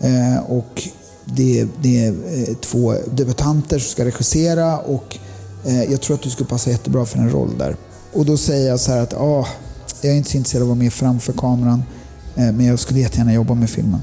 eh, 0.00 0.50
och 0.50 0.82
det, 1.24 1.68
det, 1.82 2.04
är 2.04 2.10
eh, 2.10 2.54
två 2.54 2.94
debutanter 3.12 3.78
som 3.78 3.90
ska 3.90 4.04
regissera 4.04 4.78
och 4.78 5.18
eh, 5.64 5.82
jag 5.84 6.00
tror 6.00 6.16
att 6.16 6.22
du 6.22 6.30
skulle 6.30 6.48
passa 6.48 6.70
jättebra 6.70 7.06
för 7.06 7.18
en 7.18 7.30
roll 7.30 7.58
där. 7.58 7.76
Och 8.18 8.26
då 8.26 8.36
säger 8.36 8.68
jag 8.68 8.80
så 8.80 8.92
här 8.92 9.00
att 9.00 9.14
ah, 9.14 9.48
jag 10.02 10.12
är 10.12 10.16
inte 10.16 10.30
så 10.30 10.36
intresserad 10.36 10.62
av 10.62 10.66
att 10.66 10.76
vara 10.76 10.82
med 10.84 10.92
framför 10.92 11.32
kameran 11.32 11.82
eh, 12.36 12.52
men 12.52 12.66
jag 12.66 12.78
skulle 12.78 13.00
jättegärna 13.00 13.32
jobba 13.32 13.54
med 13.54 13.70
filmen. 13.70 14.02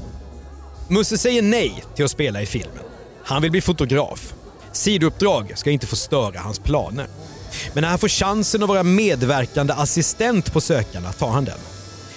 Musse 0.88 1.18
säger 1.18 1.42
nej 1.42 1.84
till 1.96 2.04
att 2.04 2.10
spela 2.10 2.42
i 2.42 2.46
filmen. 2.46 2.82
Han 3.24 3.42
vill 3.42 3.50
bli 3.50 3.60
fotograf. 3.60 4.34
Sidouppdrag 4.72 5.52
ska 5.56 5.70
inte 5.70 5.86
få 5.86 5.96
störa 5.96 6.40
hans 6.40 6.58
planer. 6.58 7.06
Men 7.72 7.82
när 7.82 7.88
han 7.88 7.98
får 7.98 8.08
chansen 8.08 8.62
att 8.62 8.68
vara 8.68 8.82
medverkande 8.82 9.72
assistent 9.72 10.52
på 10.52 10.60
Sökarna 10.60 11.12
tar 11.12 11.30
han 11.30 11.44
den. 11.44 11.58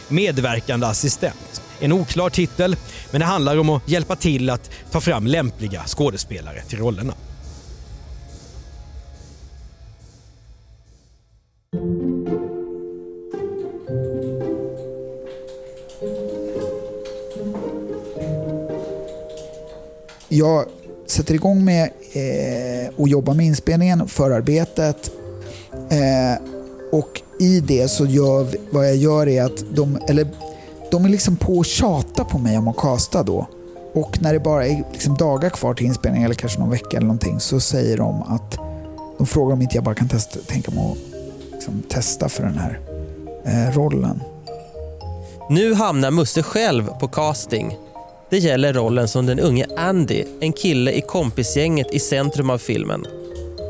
Medverkande 0.08 0.88
assistent. 0.88 1.62
En 1.80 1.94
oklar 1.94 2.30
titel, 2.30 2.76
men 3.12 3.22
det 3.22 3.28
handlar 3.28 3.58
om 3.58 3.70
att 3.70 3.90
hjälpa 3.90 4.16
till 4.16 4.50
att 4.50 4.70
ta 4.92 5.02
fram 5.02 5.28
lämpliga 5.28 5.84
skådespelare 5.86 6.64
till 6.68 6.80
rollerna. 6.80 7.14
Jag 20.30 20.66
sätter 21.08 21.34
igång 21.34 21.66
med 21.66 21.84
eh, 22.14 22.94
och 22.96 23.08
jobbar 23.08 23.34
med 23.34 23.46
inspelningen, 23.46 24.08
förarbetet. 24.08 25.12
Eh, 25.72 26.42
och 26.92 27.22
i 27.40 27.60
det 27.60 27.88
så 27.88 28.06
gör 28.06 28.44
vi, 28.44 28.58
vad 28.72 28.88
jag 28.88 28.96
gör 28.96 29.28
är 29.28 29.44
att 29.44 29.64
de, 29.76 30.00
eller 30.08 30.28
de 30.92 31.06
är 31.06 31.10
liksom 31.10 31.36
på 31.36 31.60
att 31.60 31.68
tjata 31.68 32.24
på 32.24 32.38
mig 32.38 32.58
om 32.58 32.68
att 32.68 32.78
kasta 32.78 33.24
då. 33.24 33.48
Och 33.94 34.22
när 34.22 34.34
det 34.34 34.40
bara 34.40 34.68
är 34.68 34.84
liksom 34.92 35.18
dagar 35.18 35.50
kvar 35.50 35.74
till 35.74 35.86
inspelningen, 35.86 36.26
eller 36.26 36.36
kanske 36.36 36.60
någon 36.60 36.70
vecka 36.70 36.98
eller 36.98 37.08
någonting 37.08 37.40
så 37.40 37.60
säger 37.60 37.98
de 37.98 38.22
att 38.22 38.58
de 39.18 39.28
frågar 39.28 39.54
om 39.54 39.62
inte 39.62 39.76
jag 39.76 39.84
bara 39.84 39.96
kan 39.96 40.08
testa, 40.08 40.40
tänka 40.40 40.72
mig 40.72 40.92
att 40.92 41.54
liksom 41.54 41.84
testa 41.90 42.30
för 42.30 42.44
den 42.44 42.58
här 42.58 42.80
eh, 43.46 43.78
rollen. 43.78 44.22
Nu 45.50 45.74
hamnar 45.74 46.12
Musse 46.12 46.44
själv 46.44 46.88
på 47.00 47.08
casting. 47.08 47.78
Det 48.30 48.38
gäller 48.38 48.74
rollen 48.74 49.08
som 49.08 49.26
den 49.26 49.40
unge 49.40 49.68
Andy, 49.78 50.24
en 50.40 50.54
kille 50.54 50.92
i 50.92 51.02
kompisgänget 51.02 51.94
i 51.94 52.00
centrum 52.00 52.50
av 52.50 52.58
filmen. 52.58 53.06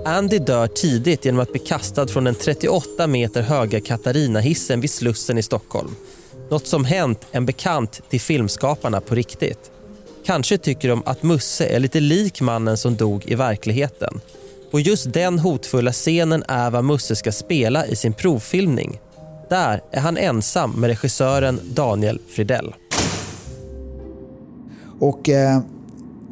Andy 0.05 0.39
dör 0.39 0.67
tidigt 0.67 1.25
genom 1.25 1.39
att 1.41 1.51
bli 1.51 1.59
kastad 1.59 2.07
från 2.07 2.23
den 2.23 2.35
38 2.35 3.07
meter 3.07 3.41
höga 3.41 3.79
Katarina-hissen 3.79 4.81
vid 4.81 4.89
Slussen 4.89 5.37
i 5.37 5.43
Stockholm. 5.43 5.95
Något 6.49 6.67
som 6.67 6.85
hänt 6.85 7.25
en 7.31 7.45
bekant 7.45 8.01
till 8.09 8.21
filmskaparna 8.21 9.01
på 9.01 9.15
riktigt. 9.15 9.71
Kanske 10.25 10.57
tycker 10.57 10.89
de 10.89 11.03
att 11.05 11.23
Musse 11.23 11.65
är 11.65 11.79
lite 11.79 11.99
lik 11.99 12.41
mannen 12.41 12.77
som 12.77 12.95
dog 12.95 13.25
i 13.25 13.35
verkligheten. 13.35 14.21
Och 14.71 14.81
just 14.81 15.13
den 15.13 15.39
hotfulla 15.39 15.91
scenen 15.91 16.43
är 16.47 16.69
vad 16.69 16.83
Musse 16.83 17.15
ska 17.15 17.31
spela 17.31 17.85
i 17.85 17.95
sin 17.95 18.13
provfilmning. 18.13 18.99
Där 19.49 19.81
är 19.91 19.99
han 19.99 20.17
ensam 20.17 20.71
med 20.71 20.87
regissören 20.87 21.59
Daniel 21.63 22.19
Fridell. 22.29 22.73
Och 24.99 25.29
eh, 25.29 25.61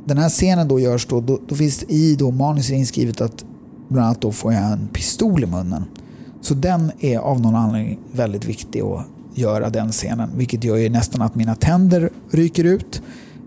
den 0.06 0.18
här 0.18 0.30
scenen 0.30 0.68
då 0.68 0.80
görs 0.80 1.06
då, 1.06 1.22
då, 1.22 1.40
då 1.48 1.56
finns 1.56 1.78
det 1.78 1.94
i 1.94 2.16
då 2.16 2.32
manuset 2.32 2.76
inskrivet 2.76 3.22
att 3.22 3.46
bland 3.90 4.06
annat 4.06 4.22
då 4.22 4.32
får 4.32 4.54
jag 4.54 4.64
en 4.64 4.88
pistol 4.88 5.44
i 5.44 5.48
munnen. 5.48 5.84
Så 6.42 6.54
den 6.54 6.92
är 7.00 7.18
av 7.18 7.42
någon 7.42 7.56
anledning 7.56 8.00
väldigt 8.12 8.46
viktig 8.46 8.82
att 8.82 9.08
göra 9.34 9.70
den 9.70 9.92
scenen. 9.92 10.30
Vilket 10.36 10.64
gör 10.64 10.76
ju 10.76 10.90
nästan 10.90 11.22
att 11.22 11.36
mina 11.36 11.56
tänder 11.56 12.10
ryker 12.32 12.64
ut. 12.64 13.02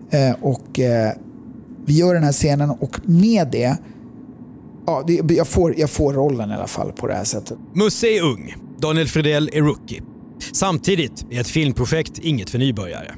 Eh, 0.09 0.35
och 0.41 0.79
eh, 0.79 1.11
vi 1.85 1.93
gör 1.93 2.13
den 2.13 2.23
här 2.23 2.31
scenen 2.31 2.69
och 2.69 2.99
med 3.05 3.47
det 3.51 3.77
Ja, 4.85 5.03
det, 5.07 5.33
jag, 5.33 5.47
får, 5.47 5.79
jag 5.79 5.89
får 5.89 6.13
rollen 6.13 6.51
i 6.51 6.53
alla 6.53 6.67
fall 6.67 6.91
på 6.91 7.07
det 7.07 7.13
här 7.13 7.23
sättet. 7.23 7.57
Musse 7.73 8.07
är 8.07 8.23
ung. 8.23 8.55
Daniel 8.79 9.07
Fredell 9.07 9.49
är 9.53 9.61
rookie. 9.61 10.01
Samtidigt 10.53 11.25
är 11.29 11.41
ett 11.41 11.47
filmprojekt 11.47 12.19
inget 12.19 12.49
för 12.49 12.59
nybörjare. 12.59 13.11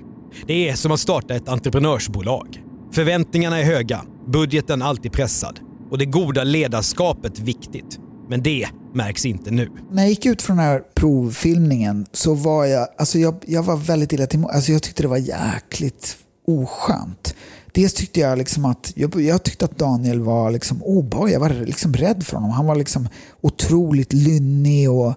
Det 0.48 0.70
är 0.70 0.76
som 0.76 0.92
att 0.92 1.00
starta 1.00 1.36
ett 1.36 1.50
entreprenörsbolag. 1.50 2.64
Förväntningarna 2.94 3.60
är 3.60 3.64
höga, 3.64 4.02
budgeten 4.28 4.82
alltid 4.82 5.12
pressad 5.12 5.60
och 5.92 5.98
det 5.98 6.06
goda 6.06 6.44
ledarskapet 6.44 7.40
viktigt. 7.40 8.00
Men 8.30 8.44
det 8.44 8.68
märks 8.94 9.26
inte 9.26 9.52
nu. 9.52 9.70
När 9.92 10.04
jag 10.04 10.10
gick 10.10 10.26
ut 10.26 10.42
från 10.42 10.58
den 10.58 10.66
här 10.66 10.82
provfilmningen 10.96 12.06
så 12.12 12.34
var 12.34 12.66
jag, 12.66 12.88
alltså 12.98 13.20
jag, 13.20 13.36
jag 13.48 13.64
var 13.64 13.78
väldigt 13.78 14.14
illa 14.14 14.28
till 14.28 14.46
alltså 14.46 14.72
Jag 14.72 14.84
tyckte 14.84 15.04
det 15.04 15.08
var 15.08 15.18
jäkligt 15.18 16.18
oskönt. 16.48 17.36
Dels 17.72 17.94
tyckte 17.94 18.20
jag 18.20 18.38
liksom 18.38 18.66
att, 18.66 18.94
jag, 18.96 19.22
jag 19.22 19.44
tyckte 19.44 19.66
att 19.66 19.78
Daniel 19.78 20.22
var 20.22 20.52
liksom 20.52 20.84
obehaglig. 20.84 21.36
Jag 21.36 21.40
var 21.40 21.50
liksom 21.50 21.94
rädd 21.94 22.24
för 22.24 22.36
honom. 22.36 22.52
Han 22.52 22.66
var 22.66 22.76
liksom 22.76 23.10
otroligt 23.42 24.14
lynnig 24.14 24.92
och 24.92 25.14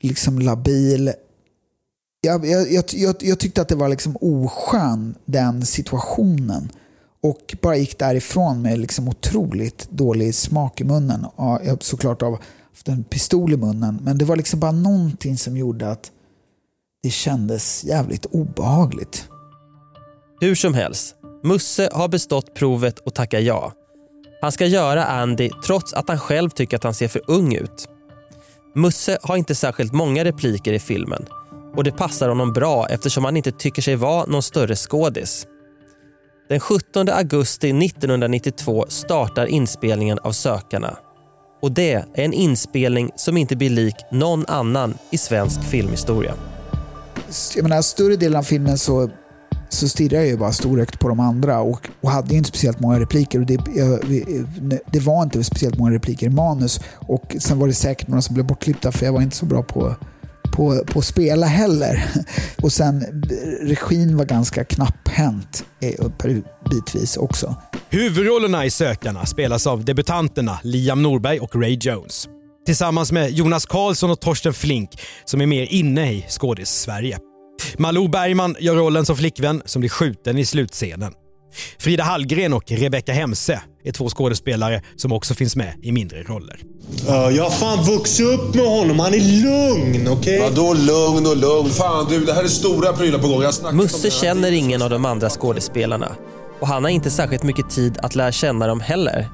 liksom 0.00 0.38
labil. 0.38 1.12
Jag, 2.24 2.46
jag, 2.46 2.84
jag, 2.92 3.16
jag 3.20 3.38
tyckte 3.38 3.62
att 3.62 3.68
det 3.68 3.74
var 3.74 3.88
liksom 3.88 4.16
oskön, 4.20 5.14
den 5.24 5.66
situationen. 5.66 6.70
Och 7.22 7.56
bara 7.60 7.76
gick 7.76 7.98
därifrån 7.98 8.62
med 8.62 8.78
liksom 8.78 9.08
otroligt 9.08 9.90
dålig 9.90 10.34
smak 10.34 10.80
i 10.80 10.84
munnen. 10.84 11.26
Ja, 11.36 11.60
jag 11.64 11.82
såklart 11.82 12.22
av 12.22 12.38
haft 12.70 12.88
en 12.88 13.04
pistol 13.04 13.52
i 13.52 13.56
munnen. 13.56 13.98
Men 14.02 14.18
det 14.18 14.24
var 14.24 14.36
liksom 14.36 14.60
bara 14.60 14.72
någonting 14.72 15.38
som 15.38 15.56
gjorde 15.56 15.90
att 15.90 16.10
det 17.02 17.10
kändes 17.10 17.84
jävligt 17.84 18.26
obehagligt. 18.26 19.28
Hur 20.40 20.54
som 20.54 20.74
helst, 20.74 21.14
Musse 21.44 21.90
har 21.92 22.08
bestått 22.08 22.54
provet 22.54 22.98
och 22.98 23.14
tackar 23.14 23.40
ja. 23.40 23.72
Han 24.40 24.52
ska 24.52 24.66
göra 24.66 25.04
Andy 25.04 25.50
trots 25.66 25.92
att 25.92 26.08
han 26.08 26.18
själv 26.18 26.50
tycker 26.50 26.76
att 26.76 26.84
han 26.84 26.94
ser 26.94 27.08
för 27.08 27.22
ung 27.26 27.54
ut. 27.54 27.88
Musse 28.74 29.18
har 29.22 29.36
inte 29.36 29.54
särskilt 29.54 29.92
många 29.92 30.24
repliker 30.24 30.72
i 30.72 30.78
filmen 30.78 31.26
och 31.76 31.84
det 31.84 31.92
passar 31.92 32.28
honom 32.28 32.52
bra 32.52 32.86
eftersom 32.90 33.24
han 33.24 33.36
inte 33.36 33.52
tycker 33.52 33.82
sig 33.82 33.96
vara 33.96 34.26
någon 34.26 34.42
större 34.42 34.76
skådis. 34.76 35.46
Den 36.48 36.60
17 36.60 37.08
augusti 37.08 37.70
1992 37.86 38.84
startar 38.88 39.46
inspelningen 39.46 40.18
av 40.18 40.32
Sökarna. 40.32 40.96
Och 41.62 41.72
det 41.72 41.92
är 41.92 42.04
en 42.14 42.32
inspelning 42.32 43.10
som 43.16 43.36
inte 43.36 43.56
blir 43.56 43.70
lik 43.70 43.94
någon 44.10 44.46
annan 44.46 44.94
i 45.10 45.18
svensk 45.18 45.62
filmhistoria. 45.62 46.34
Jag 47.56 47.62
menar, 47.62 47.82
större 47.82 48.16
delen 48.16 48.38
av 48.38 48.42
filmen 48.42 48.78
så 48.78 49.10
så 49.68 49.88
stirrar 49.88 50.18
jag 50.18 50.26
ju 50.26 50.36
bara 50.36 50.52
storögt 50.52 51.00
på 51.00 51.08
de 51.08 51.20
andra 51.20 51.60
och, 51.60 51.88
och 52.00 52.10
hade 52.10 52.34
inte 52.34 52.48
speciellt 52.48 52.80
många 52.80 53.00
repliker. 53.00 53.40
Och 53.40 53.46
det, 53.46 53.60
jag, 53.74 54.00
det 54.86 55.00
var 55.00 55.22
inte 55.22 55.44
speciellt 55.44 55.78
många 55.78 55.92
repliker 55.92 56.26
i 56.26 56.30
manus. 56.30 56.80
Och 56.94 57.36
Sen 57.38 57.58
var 57.58 57.66
det 57.66 57.74
säkert 57.74 58.08
några 58.08 58.22
som 58.22 58.34
blev 58.34 58.46
bortklippta 58.46 58.92
för 58.92 59.06
jag 59.06 59.12
var 59.12 59.22
inte 59.22 59.36
så 59.36 59.46
bra 59.46 59.62
på, 59.62 59.96
på, 60.52 60.84
på 60.86 60.98
att 60.98 61.04
spela 61.04 61.46
heller. 61.46 62.04
Och 62.62 62.72
sen 62.72 63.00
regin 63.62 64.16
var 64.16 64.24
ganska 64.24 64.64
knapphänt 64.64 65.64
eh, 65.80 66.06
bitvis 66.70 67.16
också. 67.16 67.56
Huvudrollerna 67.90 68.64
i 68.64 68.70
Sökarna 68.70 69.26
spelas 69.26 69.66
av 69.66 69.84
debutanterna 69.84 70.58
Liam 70.62 71.02
Norberg 71.02 71.40
och 71.40 71.56
Ray 71.56 71.78
Jones. 71.80 72.28
Tillsammans 72.66 73.12
med 73.12 73.30
Jonas 73.30 73.66
Karlsson 73.66 74.10
och 74.10 74.20
Torsten 74.20 74.54
Flink 74.54 74.90
som 75.24 75.40
är 75.40 75.46
mer 75.46 75.66
inne 75.72 76.12
i 76.12 76.26
skådis-Sverige. 76.28 77.18
Malou 77.78 78.08
Bergman 78.08 78.56
gör 78.60 78.74
rollen 78.76 79.04
som 79.04 79.16
flickvän 79.16 79.62
som 79.64 79.80
blir 79.80 79.90
skjuten 79.90 80.38
i 80.38 80.44
slutscenen. 80.44 81.12
Frida 81.78 82.04
Hallgren 82.04 82.52
och 82.52 82.70
Rebecca 82.70 83.12
Hemse 83.12 83.62
är 83.84 83.92
två 83.92 84.08
skådespelare 84.08 84.82
som 84.96 85.12
också 85.12 85.34
finns 85.34 85.56
med 85.56 85.74
i 85.82 85.92
mindre 85.92 86.22
roller. 86.22 86.60
Uh, 87.08 87.36
jag 87.36 87.44
har 87.44 87.50
fan 87.50 87.84
vuxit 87.84 88.26
upp 88.26 88.54
med 88.54 88.66
honom. 88.66 88.98
Han 88.98 89.14
är 89.14 89.42
lugn, 89.42 90.08
okej? 90.08 90.40
Okay? 90.40 90.50
Vadå 90.50 90.72
lugn 90.72 91.26
och 91.26 91.36
lugn? 91.36 91.70
Fan 91.70 92.06
du, 92.10 92.24
det 92.24 92.32
här 92.32 92.44
är 92.44 92.48
stora 92.48 92.92
prylar 92.92 93.18
på 93.18 93.28
gång. 93.28 93.76
Musse 93.76 94.10
känner 94.10 94.52
ingen 94.52 94.82
av 94.82 94.90
de 94.90 95.04
andra 95.04 95.30
skådespelarna 95.30 96.16
och 96.62 96.68
han 96.68 96.84
har 96.84 96.90
inte 96.90 97.10
särskilt 97.10 97.42
mycket 97.42 97.70
tid 97.70 97.98
att 98.02 98.14
lära 98.14 98.32
känna 98.32 98.66
dem 98.66 98.80
heller. 98.80 99.28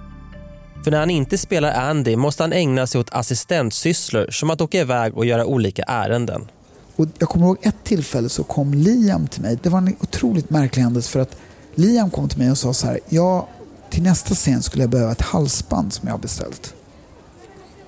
För 0.84 0.90
när 0.90 0.98
han 0.98 1.10
inte 1.10 1.38
spelar 1.38 1.72
Andy 1.72 2.16
måste 2.16 2.42
han 2.42 2.52
ägna 2.52 2.86
sig 2.86 3.00
åt 3.00 3.10
assistentsysslor 3.12 4.26
som 4.30 4.50
att 4.50 4.60
åka 4.60 4.80
iväg 4.80 5.16
och 5.16 5.26
göra 5.26 5.46
olika 5.46 5.82
ärenden. 5.82 6.48
Och 6.96 7.06
jag 7.18 7.28
kommer 7.28 7.46
ihåg 7.46 7.56
ett 7.62 7.84
tillfälle 7.84 8.28
så 8.28 8.44
kom 8.44 8.74
Liam 8.74 9.28
till 9.28 9.42
mig. 9.42 9.58
Det 9.62 9.68
var 9.68 9.78
en 9.78 9.96
otroligt 10.00 10.50
märklig 10.50 10.82
händelse 10.82 11.10
för 11.10 11.20
att 11.20 11.36
Liam 11.74 12.10
kom 12.10 12.28
till 12.28 12.38
mig 12.38 12.50
och 12.50 12.58
sa 12.58 12.74
så 12.74 12.86
här. 12.86 13.00
Ja, 13.08 13.48
till 13.90 14.02
nästa 14.02 14.34
scen 14.34 14.62
skulle 14.62 14.82
jag 14.82 14.90
behöva 14.90 15.12
ett 15.12 15.20
halsband 15.20 15.92
som 15.92 16.08
jag 16.08 16.14
har 16.14 16.18
beställt. 16.18 16.74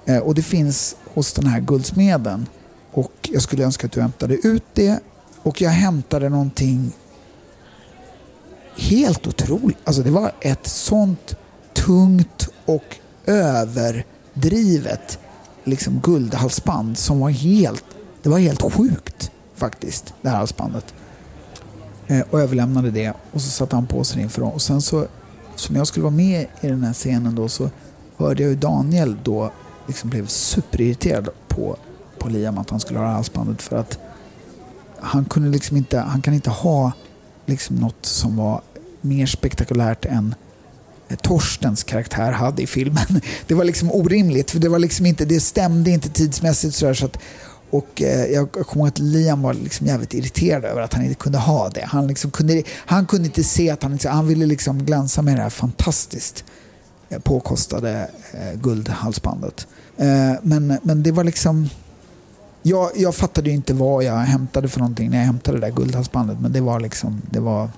Eh, 0.04 0.18
och 0.18 0.34
det 0.34 0.42
finns 0.42 0.96
hos 1.14 1.32
den 1.32 1.46
här 1.46 1.60
guldsmeden. 1.60 2.46
Och 2.92 3.12
jag 3.22 3.42
skulle 3.42 3.64
önska 3.64 3.86
att 3.86 3.92
du 3.92 4.00
hämtade 4.00 4.34
ut 4.34 4.64
det. 4.74 5.00
Och 5.42 5.60
jag 5.60 5.70
hämtade 5.70 6.28
någonting 6.28 6.92
helt 8.76 9.26
otroligt. 9.26 9.78
Alltså 9.84 10.02
det 10.02 10.10
var 10.10 10.32
ett 10.40 10.66
sånt 10.66 11.36
tungt 11.72 12.48
och 12.66 12.96
överdrivet 13.26 15.18
liksom 15.64 16.00
guldhalsband 16.00 16.98
som 16.98 17.20
var 17.20 17.30
helt 17.30 17.84
det 18.22 18.28
var 18.28 18.38
helt 18.38 18.62
sjukt 18.62 19.30
faktiskt, 19.54 20.14
det 20.22 20.28
här 20.28 20.36
halsbandet. 20.36 20.94
Eh, 22.06 22.20
och 22.30 22.40
överlämnade 22.40 22.90
det 22.90 23.12
och 23.32 23.40
så 23.40 23.50
satte 23.50 23.76
han 23.76 23.86
på 23.86 24.04
sig 24.04 24.16
det 24.16 24.22
inför 24.22 24.40
dem. 24.40 24.50
Och 24.50 24.62
sen 24.62 24.82
så, 24.82 25.06
som 25.60 25.76
jag 25.76 25.86
skulle 25.86 26.02
vara 26.02 26.14
med 26.14 26.46
i 26.60 26.66
den 26.66 26.84
här 26.84 26.92
scenen 26.92 27.34
då, 27.34 27.48
så 27.48 27.70
hörde 28.16 28.42
jag 28.42 28.50
ju 28.50 28.56
Daniel 28.56 29.16
då 29.22 29.52
liksom 29.86 30.10
blev 30.10 30.26
superirriterad 30.26 31.28
på, 31.48 31.76
på 32.18 32.28
Liam 32.28 32.58
att 32.58 32.70
han 32.70 32.80
skulle 32.80 32.98
ha 32.98 33.06
halsbandet 33.06 33.62
för 33.62 33.76
att 33.76 33.98
han 35.00 35.24
kunde 35.24 35.48
liksom 35.48 35.76
inte, 35.76 35.98
han 35.98 36.22
kan 36.22 36.34
inte 36.34 36.50
ha 36.50 36.92
liksom 37.46 37.76
något 37.76 38.06
som 38.06 38.36
var 38.36 38.60
mer 39.00 39.26
spektakulärt 39.26 40.04
än 40.04 40.34
Torstens 41.22 41.84
karaktär 41.84 42.32
hade 42.32 42.62
i 42.62 42.66
filmen. 42.66 43.20
Det 43.46 43.54
var 43.54 43.64
liksom 43.64 43.90
orimligt, 43.90 44.50
för 44.50 44.58
det, 44.58 44.68
var 44.68 44.78
liksom 44.78 45.06
inte, 45.06 45.24
det 45.24 45.40
stämde 45.40 45.90
inte 45.90 46.08
tidsmässigt. 46.08 46.74
sådär 46.74 46.94
så 46.94 47.06
att, 47.06 47.18
och 47.70 48.02
eh, 48.02 48.24
jag 48.24 48.52
kommer 48.52 48.84
ihåg 48.84 48.88
att 48.88 48.98
Liam 48.98 49.42
var 49.42 49.54
liksom 49.54 49.86
jävligt 49.86 50.14
irriterad 50.14 50.64
över 50.64 50.82
att 50.82 50.94
han 50.94 51.04
inte 51.04 51.14
kunde 51.14 51.38
ha 51.38 51.68
det. 51.68 51.84
Han, 51.84 52.06
liksom 52.06 52.30
kunde, 52.30 52.62
han 52.68 53.06
kunde 53.06 53.26
inte 53.26 53.44
se 53.44 53.70
att 53.70 53.82
han 53.82 53.92
inte... 53.92 54.08
Han 54.08 54.26
ville 54.26 54.46
liksom 54.46 54.84
glänsa 54.84 55.22
med 55.22 55.36
det 55.36 55.42
här 55.42 55.50
fantastiskt 55.50 56.44
eh, 57.08 57.18
påkostade 57.18 58.10
eh, 58.32 58.60
guldhalsbandet. 58.60 59.66
Eh, 59.96 60.32
men, 60.42 60.78
men 60.82 61.02
det 61.02 61.12
var 61.12 61.24
liksom... 61.24 61.68
Jag, 62.62 62.90
jag 62.96 63.14
fattade 63.14 63.48
ju 63.48 63.54
inte 63.54 63.74
vad 63.74 64.04
jag 64.04 64.14
hämtade 64.14 64.68
för 64.68 64.78
någonting 64.78 65.10
när 65.10 65.18
jag 65.18 65.24
hämtade 65.24 65.60
det 65.60 65.66
där 65.66 65.74
guldhalsbandet. 65.74 66.40
Men 66.40 66.52
det 66.52 66.60
var 66.60 66.80
liksom... 66.80 67.22
Det 67.30 67.40
var, 67.40 67.70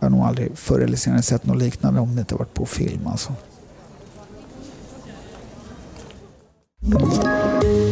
jag 0.00 0.04
har 0.04 0.10
nog 0.10 0.20
aldrig 0.20 0.58
förr 0.58 0.80
eller 0.80 0.96
senare 0.96 1.22
sett 1.22 1.46
något 1.46 1.58
liknande 1.58 2.00
om 2.00 2.14
det 2.14 2.20
inte 2.20 2.34
varit 2.34 2.54
på 2.54 2.66
film. 2.66 3.06
Alltså. 3.06 3.32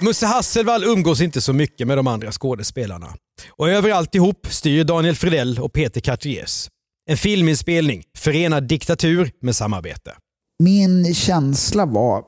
Musse 0.00 0.26
Hasselvall 0.26 0.84
umgås 0.84 1.20
inte 1.20 1.40
så 1.40 1.52
mycket 1.52 1.86
med 1.86 1.98
de 1.98 2.06
andra 2.06 2.32
skådespelarna. 2.32 3.06
Och 3.50 3.68
över 3.68 3.90
alltihop 3.90 4.46
styr 4.50 4.84
Daniel 4.84 5.16
Fredell 5.16 5.58
och 5.58 5.72
Peter 5.72 6.00
Cartiers. 6.00 6.68
En 7.10 7.16
filminspelning 7.16 8.02
förenar 8.16 8.60
diktatur 8.60 9.30
med 9.42 9.56
samarbete. 9.56 10.14
Min 10.62 11.14
känsla 11.14 11.86
var 11.86 12.24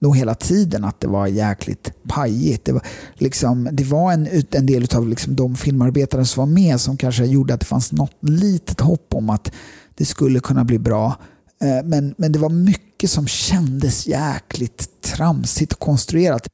nog 0.00 0.16
hela 0.16 0.34
tiden 0.34 0.84
att 0.84 1.00
det 1.00 1.08
var 1.08 1.26
jäkligt 1.26 1.92
pajigt. 2.08 2.64
Det 2.64 2.72
var, 2.72 2.86
liksom, 3.14 3.68
det 3.72 3.84
var 3.84 4.12
en, 4.12 4.44
en 4.50 4.66
del 4.66 4.86
av 4.96 5.08
liksom 5.08 5.36
de 5.36 5.56
filmarbetare 5.56 6.24
som 6.24 6.40
var 6.40 6.54
med 6.54 6.80
som 6.80 6.96
kanske 6.96 7.24
gjorde 7.24 7.54
att 7.54 7.60
det 7.60 7.66
fanns 7.66 7.92
något 7.92 8.16
litet 8.20 8.80
hopp 8.80 9.14
om 9.14 9.30
att 9.30 9.52
det 9.94 10.04
skulle 10.04 10.40
kunna 10.40 10.64
bli 10.64 10.78
bra. 10.78 11.16
Eh, 11.62 11.84
men, 11.84 12.14
men 12.18 12.32
det 12.32 12.38
var 12.38 12.50
mycket 12.50 13.10
som 13.10 13.26
kändes 13.26 14.06
jäkligt 14.06 15.02
tramsigt 15.02 15.72
och 15.72 15.78
konstruerat. 15.78 16.48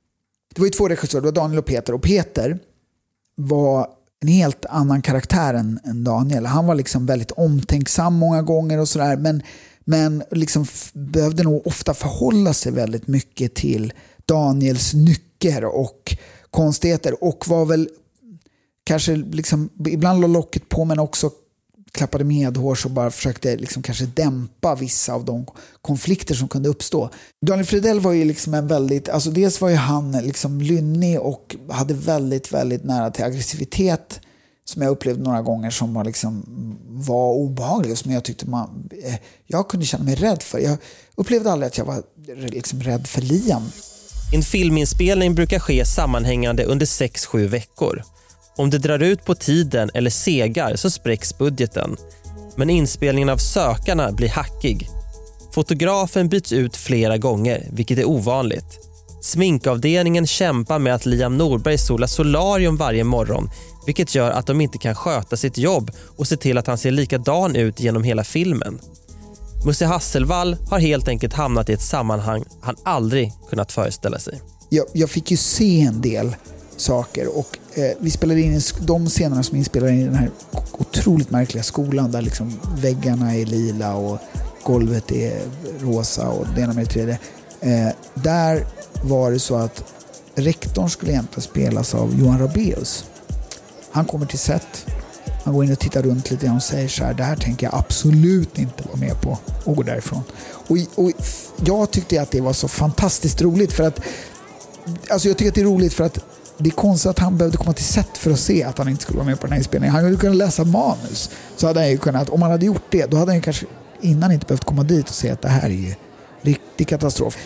Det 0.59 0.63
var 0.63 0.67
ju 0.67 0.71
två 0.71 0.89
regissörer, 0.89 1.23
det 1.23 1.27
var 1.27 1.33
Daniel 1.33 1.59
och 1.59 1.67
Peter. 1.67 1.93
Och 1.93 2.03
Peter 2.03 2.59
var 3.37 3.89
en 4.21 4.29
helt 4.29 4.67
annan 4.67 5.03
karaktär 5.03 5.55
än, 5.55 5.81
än 5.85 6.05
Daniel. 6.05 6.47
Han 6.47 6.67
var 6.67 6.75
liksom 6.75 7.07
väldigt 7.07 7.31
omtänksam 7.31 8.15
många 8.15 8.43
gånger 8.43 8.79
och 8.79 8.89
sådär. 8.89 9.17
Men, 9.17 9.43
men 9.85 10.23
liksom 10.31 10.67
behövde 10.93 11.43
nog 11.43 11.67
ofta 11.67 11.95
förhålla 11.95 12.53
sig 12.53 12.73
väldigt 12.73 13.07
mycket 13.07 13.55
till 13.55 13.93
Daniels 14.27 14.95
nycker 14.95 15.65
och 15.65 16.17
konstigheter. 16.51 17.25
Och 17.25 17.49
var 17.49 17.65
väl 17.65 17.89
kanske 18.85 19.17
liksom, 19.17 19.71
ibland 19.87 20.21
la 20.21 20.27
locket 20.27 20.69
på 20.69 20.85
men 20.85 20.99
också 20.99 21.31
klappade 21.93 22.25
medhårs 22.25 22.85
och 22.85 22.91
bara 22.91 23.11
försökte 23.11 23.57
liksom 23.57 23.83
kanske 23.83 24.07
dämpa 24.07 24.75
vissa 24.75 25.13
av 25.13 25.25
de 25.25 25.47
konflikter 25.83 26.35
som 26.35 26.49
kunde 26.49 26.69
uppstå. 26.69 27.11
Daniel 27.47 27.67
Fredell 27.67 28.01
var 28.01 28.13
ju 28.13 28.25
liksom 28.25 28.55
en 28.55 28.67
väldigt, 28.67 29.09
alltså 29.09 29.31
dels 29.31 29.61
var 29.61 29.69
ju 29.69 29.77
han 29.77 30.13
liksom 30.13 30.61
lynnig 30.61 31.21
och 31.21 31.57
hade 31.71 31.95
väldigt, 31.95 32.53
väldigt 32.53 32.85
nära 32.85 33.11
till 33.11 33.25
aggressivitet 33.25 34.21
som 34.65 34.83
jag 34.83 34.91
upplevde 34.91 35.23
några 35.23 35.43
gånger 35.43 35.71
som 35.71 35.95
var, 35.95 36.05
liksom, 36.05 36.45
var 36.89 37.33
obehaglig 37.33 37.93
och 37.93 37.99
som 37.99 38.13
jag 38.13 38.25
tyckte 38.25 38.49
man, 38.49 38.89
eh, 39.05 39.15
jag 39.47 39.69
kunde 39.69 39.87
känna 39.87 40.05
mig 40.05 40.15
rädd 40.15 40.43
för. 40.43 40.59
Jag 40.59 40.77
upplevde 41.15 41.53
aldrig 41.53 41.67
att 41.67 41.79
jag 41.79 41.85
var 41.85 42.03
liksom 42.49 42.83
rädd 42.83 43.07
för 43.07 43.23
Liam. 43.23 43.63
En 44.33 44.43
filminspelning 44.43 45.35
brukar 45.35 45.59
ske 45.59 45.85
sammanhängande 45.85 46.65
under 46.65 46.87
6-7 46.87 47.47
veckor. 47.47 48.03
Om 48.59 48.71
det 48.71 48.79
drar 48.79 49.03
ut 49.03 49.25
på 49.25 49.35
tiden 49.35 49.91
eller 49.95 50.11
segar 50.11 50.77
så 50.77 50.91
spräcks 50.91 51.39
budgeten. 51.39 51.97
Men 52.57 52.71
inspelningen 52.71 53.29
av 53.29 53.37
Sökarna 53.37 54.13
blir 54.13 54.29
hackig. 54.29 54.89
Fotografen 55.55 56.29
byts 56.29 56.53
ut 56.53 56.77
flera 56.77 57.19
gånger, 57.19 57.69
vilket 57.73 57.99
är 57.99 58.09
ovanligt. 58.09 58.79
Sminkavdelningen 59.23 60.27
kämpar 60.27 60.79
med 60.79 60.95
att 60.95 61.07
Liam 61.07 61.37
Norberg 61.37 61.79
solar 61.79 62.07
solarium 62.07 62.77
varje 62.77 63.05
morgon 63.05 63.51
vilket 63.89 64.15
gör 64.15 64.31
att 64.31 64.47
de 64.47 64.61
inte 64.61 64.79
kan 64.79 64.95
sköta 64.95 65.37
sitt 65.37 65.59
jobb 65.59 65.91
och 66.17 66.27
se 66.27 66.37
till 66.37 66.59
att 66.59 66.67
han 66.67 66.79
ser 66.79 66.91
likadan 66.91 67.57
ut 67.57 67.81
genom 67.81 68.03
hela 68.03 68.25
filmen. 68.25 68.81
Musse 69.67 69.87
Hasselvall 69.87 70.57
har 70.71 70.79
helt 70.79 71.09
enkelt 71.09 71.33
hamnat 71.33 71.69
i 71.69 71.73
ett 71.73 71.83
sammanhang 71.83 72.45
han 72.61 72.77
aldrig 72.85 73.33
kunnat 73.51 73.73
föreställa 73.73 74.19
sig. 74.19 74.41
Jag, 74.69 74.87
jag 74.93 75.11
fick 75.11 75.31
ju 75.31 75.37
se 75.37 75.81
en 75.81 76.01
del 76.01 76.35
saker 76.81 77.39
och 77.39 77.59
eh, 77.75 77.91
vi 78.01 78.11
spelade 78.11 78.41
in 78.41 78.61
de 78.81 79.07
scenerna 79.07 79.43
som 79.43 79.57
inspelade 79.57 79.93
i 79.93 80.05
den 80.05 80.15
här 80.15 80.31
otroligt 80.73 81.31
märkliga 81.31 81.63
skolan 81.63 82.11
där 82.11 82.23
liksom 82.23 82.61
väggarna 82.77 83.35
är 83.35 83.47
lila 83.47 83.95
och 83.95 84.19
golvet 84.63 85.13
är 85.13 85.41
rosa 85.81 86.29
och 86.29 86.47
det 86.55 86.61
ena 86.61 86.73
med 86.73 86.85
det 86.85 86.91
tredje. 86.91 87.19
Eh, 87.61 87.89
där 88.15 88.67
var 89.03 89.31
det 89.31 89.39
så 89.39 89.57
att 89.57 89.85
rektorn 90.35 90.91
skulle 90.91 91.13
egentligen 91.13 91.43
spelas 91.43 91.95
av 91.95 92.21
Johan 92.21 92.39
Rabaeus. 92.39 93.05
Han 93.91 94.05
kommer 94.05 94.27
till 94.27 94.39
set, 94.39 94.87
han 95.45 95.55
går 95.55 95.65
in 95.65 95.73
och 95.73 95.79
tittar 95.79 96.03
runt 96.03 96.31
lite 96.31 96.51
och 96.51 96.63
säger 96.63 96.89
så 96.89 97.05
här, 97.05 97.15
det 97.15 97.23
här 97.23 97.37
tänker 97.37 97.67
jag 97.67 97.75
absolut 97.75 98.59
inte 98.59 98.89
vara 98.89 98.97
med 98.97 99.21
på 99.21 99.39
och 99.65 99.77
går 99.77 99.85
därifrån. 99.85 100.23
Och, 100.69 100.77
och 100.95 101.13
jag 101.65 101.91
tyckte 101.91 102.23
att 102.23 102.31
det 102.31 102.41
var 102.41 102.53
så 102.53 102.69
fantastiskt 102.69 103.43
roligt 103.43 103.73
för 103.73 103.87
att 103.87 104.01
Alltså 105.11 105.29
jag 105.29 105.37
tycker 105.39 105.49
att 105.49 105.55
det 105.55 105.61
är 105.61 105.65
roligt 105.65 105.95
för 105.95 106.05
att 106.05 106.19
det 106.59 106.69
är 106.69 106.75
konstigt 106.75 107.11
att 107.11 107.19
han 107.19 107.39
behövde 107.39 107.59
komma 107.59 107.73
till 107.73 107.85
set 107.85 108.19
för 108.19 108.31
att 108.31 108.39
se 108.39 108.65
att 108.65 108.79
han 108.79 108.89
inte 108.89 109.03
skulle 109.03 109.17
vara 109.17 109.27
med 109.27 109.41
på 109.41 109.47
den 109.47 109.53
här 109.53 109.59
inspelningen. 109.59 109.95
Han 109.95 110.05
hade 110.05 110.17
kunnat 110.17 110.37
läsa 110.37 110.65
manus. 110.65 111.31
Så 111.57 111.67
hade 111.67 111.81
han 111.81 111.91
ju 111.91 111.99
kunnat, 111.99 112.29
om 112.29 112.43
han 112.43 112.51
hade 112.51 112.67
gjort 112.67 112.85
det, 112.91 113.07
då 113.07 113.17
hade 113.17 113.33
han 113.33 113.41
kanske 113.41 113.67
innan 114.01 114.33
inte 114.33 114.47
behövt 114.47 114.65
komma 114.65 114.83
dit 114.83 115.09
och 115.09 115.15
se 115.15 115.31
att 115.31 115.43
det 115.43 115.49
här 115.49 115.65
är 115.65 115.75
ju 115.75 115.95
riktig 116.43 116.89
katastrof. 116.89 117.37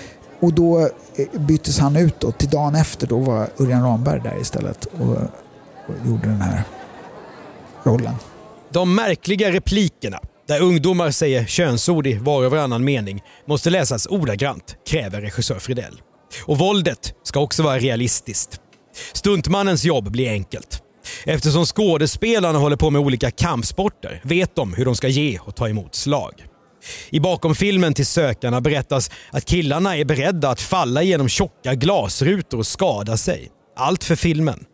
Och 0.41 0.53
då 0.53 0.81
eh, 0.81 1.41
byttes 1.41 1.79
han 1.79 1.97
ut 1.97 2.21
då, 2.21 2.33
till 2.33 2.49
dagen 2.49 2.75
efter. 2.75 3.07
Då 3.07 3.19
var 3.19 3.49
Örjan 3.61 3.83
Ramberg 3.83 4.21
där 4.21 4.41
istället 4.41 4.85
och, 4.85 5.17
och 5.87 6.07
gjorde 6.07 6.29
den 6.29 6.41
här 6.41 6.63
rollen. 7.83 8.15
De 8.73 8.95
märkliga 8.95 9.53
replikerna, 9.53 10.19
där 10.49 10.61
ungdomar 10.61 11.11
säger 11.11 11.45
könsord 11.45 12.07
i 12.07 12.19
var 12.19 12.45
och 12.45 12.51
varannan 12.51 12.85
mening, 12.85 13.23
måste 13.47 13.71
läsas 13.71 14.07
ordagrant, 14.07 14.77
kräver 14.87 15.21
regissör 15.21 15.59
Fridell. 15.59 16.01
Och 16.45 16.59
våldet 16.59 17.15
ska 17.23 17.41
också 17.41 17.63
vara 17.63 17.79
realistiskt. 17.79 18.62
Stuntmannens 19.13 19.85
jobb 19.85 20.11
blir 20.11 20.31
enkelt. 20.31 20.83
Eftersom 21.25 21.67
skådespelarna 21.67 22.59
håller 22.59 22.77
på 22.77 22.91
med 22.91 23.01
olika 23.01 23.31
kampsporter 23.31 24.21
vet 24.25 24.57
de 24.57 24.75
hur 24.75 24.85
de 24.85 24.97
ska 24.97 25.09
ge 25.09 25.39
och 25.39 25.57
ta 25.57 25.69
emot 25.69 25.95
slag. 25.95 26.33
I 27.11 27.21
bakomfilmen 27.21 27.95
till 27.95 28.07
Sökarna 28.07 28.61
berättas 28.61 29.11
att 29.31 29.45
killarna 29.45 29.97
är 29.97 30.05
beredda 30.05 30.51
att 30.51 30.61
falla 30.61 31.03
genom 31.03 31.29
tjocka 31.29 31.75
glasrutor 31.75 32.59
och 32.59 32.67
skada 32.67 33.17
sig. 33.17 33.49
Allt 33.77 34.05
för 34.05 34.17
filmen. 34.17 34.65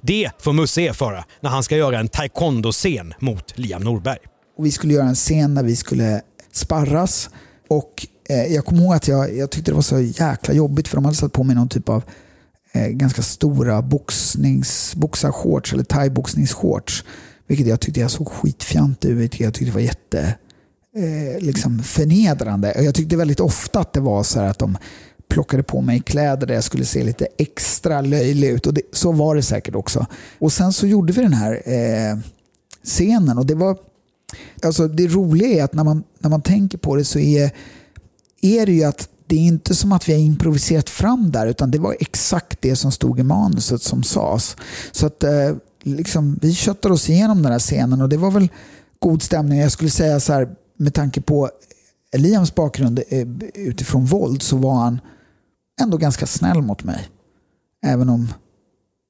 Det 0.00 0.30
får 0.38 0.52
Musse 0.52 0.82
erfara 0.82 1.24
när 1.40 1.50
han 1.50 1.62
ska 1.62 1.76
göra 1.76 1.98
en 1.98 2.08
taekwondo-scen 2.08 3.14
mot 3.18 3.58
Liam 3.58 3.82
Norberg. 3.82 4.18
Och 4.58 4.66
vi 4.66 4.70
skulle 4.70 4.94
göra 4.94 5.08
en 5.08 5.14
scen 5.14 5.54
där 5.54 5.62
vi 5.62 5.76
skulle 5.76 6.20
sparras 6.52 7.30
och 7.68 8.06
eh, 8.28 8.54
jag 8.54 8.64
kommer 8.64 8.82
ihåg 8.82 8.94
att 8.94 9.08
jag, 9.08 9.36
jag 9.36 9.50
tyckte 9.50 9.70
det 9.70 9.74
var 9.74 9.82
så 9.82 10.00
jäkla 10.00 10.54
jobbigt 10.54 10.88
för 10.88 10.96
de 10.96 11.04
hade 11.04 11.16
satt 11.16 11.32
på 11.32 11.44
mig 11.44 11.56
någon 11.56 11.68
typ 11.68 11.88
av 11.88 12.02
eh, 12.76 12.88
ganska 12.88 13.22
stora 13.22 13.82
boxnings, 13.82 14.94
boxarshorts 14.96 15.72
eller 15.72 15.84
thaiboxningsshorts. 15.84 17.04
Vilket 17.46 17.66
jag 17.66 17.80
tyckte 17.80 18.00
jag 18.00 18.10
såg 18.10 18.28
skitfjantig 18.28 19.08
ut. 19.08 19.40
Jag 19.40 19.54
tyckte 19.54 19.70
det 19.70 19.74
var 19.74 19.80
jätte 19.80 20.34
eh, 20.96 21.44
liksom 21.44 21.82
förnedrande. 21.82 22.82
Jag 22.82 22.94
tyckte 22.94 23.16
väldigt 23.16 23.40
ofta 23.40 23.80
att 23.80 23.92
det 23.92 24.00
var 24.00 24.22
så 24.22 24.40
att 24.40 24.58
de 24.58 24.78
plockade 25.28 25.62
på 25.62 25.80
mig 25.80 26.00
kläder 26.00 26.46
där 26.46 26.54
jag 26.54 26.64
skulle 26.64 26.84
se 26.84 27.04
lite 27.04 27.26
extra 27.38 28.00
löjlig 28.00 28.48
ut. 28.48 28.66
Och 28.66 28.74
det, 28.74 28.82
så 28.92 29.12
var 29.12 29.34
det 29.34 29.42
säkert 29.42 29.74
också. 29.74 30.06
Och 30.38 30.52
sen 30.52 30.72
så 30.72 30.86
gjorde 30.86 31.12
vi 31.12 31.22
den 31.22 31.32
här 31.32 31.62
eh, 31.64 32.18
scenen 32.84 33.38
och 33.38 33.46
det 33.46 33.54
var 33.54 33.76
Alltså 34.62 34.88
det 34.88 35.06
roliga 35.06 35.48
är 35.48 35.64
att 35.64 35.74
när 35.74 35.84
man, 35.84 36.04
när 36.18 36.30
man 36.30 36.42
tänker 36.42 36.78
på 36.78 36.96
det 36.96 37.04
så 37.04 37.18
är, 37.18 37.50
är 38.40 38.66
det 38.66 38.72
ju 38.72 38.84
att 38.84 39.08
det 39.26 39.36
är 39.36 39.40
inte 39.40 39.74
som 39.74 39.92
att 39.92 40.08
vi 40.08 40.12
har 40.12 40.20
improviserat 40.20 40.90
fram 40.90 41.30
där 41.32 41.46
utan 41.46 41.70
det 41.70 41.78
var 41.78 41.96
exakt 42.00 42.62
det 42.62 42.76
som 42.76 42.92
stod 42.92 43.20
i 43.20 43.22
manuset 43.22 43.82
som 43.82 44.02
sades. 44.02 44.56
Så 44.92 45.06
att 45.06 45.22
eh, 45.22 45.56
liksom, 45.82 46.38
vi 46.42 46.54
köttade 46.54 46.94
oss 46.94 47.10
igenom 47.10 47.42
den 47.42 47.52
här 47.52 47.58
scenen 47.58 48.02
och 48.02 48.08
det 48.08 48.16
var 48.16 48.30
väl 48.30 48.48
god 48.98 49.22
stämning. 49.22 49.58
Jag 49.58 49.72
skulle 49.72 49.90
säga 49.90 50.20
så 50.20 50.32
här 50.32 50.48
med 50.78 50.94
tanke 50.94 51.20
på 51.20 51.50
Liams 52.16 52.54
bakgrund 52.54 53.02
eh, 53.08 53.28
utifrån 53.54 54.04
våld 54.04 54.42
så 54.42 54.56
var 54.56 54.74
han 54.74 55.00
ändå 55.80 55.96
ganska 55.96 56.26
snäll 56.26 56.62
mot 56.62 56.84
mig. 56.84 57.08
Även 57.86 58.08
om 58.08 58.32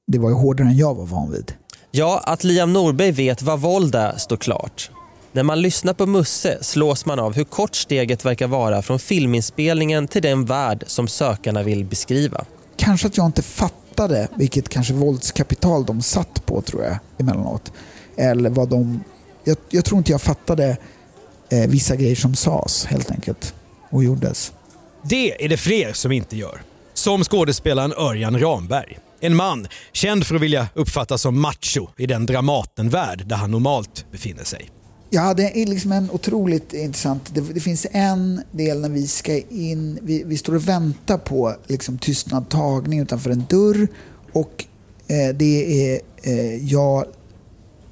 det 0.07 0.19
var 0.19 0.29
ju 0.29 0.35
hårdare 0.35 0.67
än 0.67 0.77
jag 0.77 0.95
var 0.95 1.05
van 1.05 1.31
vid. 1.31 1.53
Ja, 1.91 2.21
att 2.25 2.43
Liam 2.43 2.73
Norberg 2.73 3.11
vet 3.11 3.41
vad 3.41 3.59
våld 3.59 3.95
är 3.95 4.17
står 4.17 4.37
klart. 4.37 4.91
När 5.37 5.43
man 5.43 5.61
lyssnar 5.61 5.93
på 5.93 6.05
Musse 6.05 6.63
slås 6.63 7.05
man 7.05 7.19
av 7.19 7.35
hur 7.35 7.43
kort 7.43 7.75
steget 7.75 8.25
verkar 8.25 8.47
vara 8.47 8.81
från 8.81 8.99
filminspelningen 8.99 10.07
till 10.07 10.21
den 10.21 10.45
värld 10.45 10.83
som 10.87 11.07
sökarna 11.07 11.63
vill 11.63 11.85
beskriva. 11.85 12.45
Kanske 12.77 13.07
att 13.07 13.17
jag 13.17 13.25
inte 13.25 13.41
fattade 13.41 14.27
vilket 14.35 14.69
kanske 14.69 14.93
våldskapital 14.93 15.85
de 15.85 16.01
satt 16.01 16.45
på 16.45 16.61
tror 16.61 16.83
jag 16.83 16.97
emellanåt. 17.17 17.71
Eller 18.15 18.49
vad 18.49 18.69
de... 18.69 19.03
Jag, 19.43 19.57
jag 19.69 19.85
tror 19.85 19.97
inte 19.97 20.11
jag 20.11 20.21
fattade 20.21 20.77
eh, 21.49 21.69
vissa 21.69 21.95
grejer 21.95 22.15
som 22.15 22.35
sades 22.35 22.85
helt 22.85 23.11
enkelt 23.11 23.53
och 23.89 24.03
gjordes. 24.03 24.51
Det 25.03 25.45
är 25.45 25.49
det 25.49 25.57
fler 25.57 25.93
som 25.93 26.11
inte 26.11 26.37
gör. 26.37 26.61
Som 26.93 27.23
skådespelaren 27.23 27.93
Örjan 27.93 28.39
Ramberg. 28.39 28.99
En 29.19 29.35
man 29.35 29.67
känd 29.91 30.27
för 30.27 30.35
att 30.35 30.41
vilja 30.41 30.67
uppfattas 30.73 31.21
som 31.21 31.41
macho 31.41 31.87
i 31.97 32.05
den 32.05 32.25
Dramatenvärld 32.25 33.27
där 33.27 33.35
han 33.35 33.51
normalt 33.51 34.05
befinner 34.11 34.43
sig. 34.43 34.71
Ja, 35.09 35.33
det 35.33 35.61
är 35.61 35.65
liksom 35.65 35.91
en 35.91 36.11
otroligt 36.11 36.73
intressant... 36.73 37.35
Det, 37.35 37.41
det, 37.41 37.59
finns 37.59 37.87
en 37.91 38.41
del 38.51 38.81
när 38.81 38.89
vi 38.89 39.07
ska 39.07 39.37
in... 39.37 39.99
Vi, 40.01 40.23
vi 40.23 40.37
står 40.37 40.55
och 40.55 40.67
väntar 40.67 41.17
på 41.17 41.55
liksom, 41.67 41.97
tystnad 41.97 42.49
tagning 42.49 42.99
utanför 42.99 43.29
en 43.29 43.45
dörr. 43.49 43.87
Och 44.31 44.65
eh, 45.07 45.35
det 45.35 45.91
är 45.91 46.01
eh, 46.23 46.55
jag, 46.55 47.05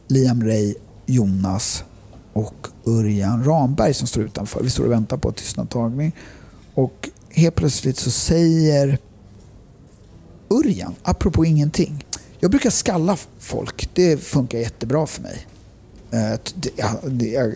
Liam 0.08 0.44
Ray, 0.44 0.76
Jonas 1.06 1.84
och 2.34 2.68
Örjan 2.88 3.44
Ramberg 3.44 3.94
som 3.94 4.08
står 4.08 4.24
utanför. 4.24 4.64
Vi 4.64 4.70
står 4.70 4.86
och 4.86 4.92
väntar 4.92 5.18
på 5.18 5.32
tystnad 5.32 5.70
tagning. 5.70 6.16
Och 6.74 7.10
helt 7.30 7.56
plötsligt 7.56 7.98
så 7.98 8.12
säger 8.12 8.98
Örjan, 10.50 10.96
apropå 11.04 11.46
ingenting. 11.46 12.06
Jag 12.40 12.52
brukar 12.52 12.70
skalla 12.70 13.18
folk. 13.40 13.90
Det 13.94 14.18
funkar 14.18 14.58
jättebra 14.58 15.08
för 15.08 15.22
mig. 15.22 15.48
Eh, 16.16 16.40
det, 16.56 16.70
ja, 16.76 16.90
det, 17.04 17.52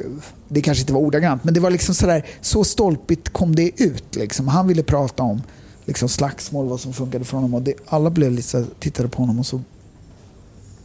det, 0.48 0.62
kanske 0.62 0.82
inte 0.82 0.94
var 0.94 1.00
ordagrant, 1.00 1.44
men 1.44 1.54
det 1.54 1.60
var 1.60 1.70
liksom 1.70 1.96
sådär, 1.96 2.26
så 2.42 2.64
stolpigt 2.64 3.30
kom 3.30 3.56
det 3.56 3.84
ut. 3.84 4.16
Liksom. 4.16 4.48
Han 4.48 4.68
ville 4.68 4.84
prata 4.84 5.24
om 5.24 5.42
liksom, 5.86 6.10
slagsmål, 6.10 6.68
vad 6.68 6.80
som 6.80 6.94
funkade 6.94 7.26
för 7.26 7.38
honom. 7.38 7.54
Och 7.54 7.62
det, 7.62 7.74
alla 7.88 8.10
blev 8.10 8.32
lite 8.32 8.48
så, 8.48 8.66
tittade 8.80 9.10
på 9.10 9.22
honom 9.22 9.40
och 9.40 9.46
så... 9.46 9.62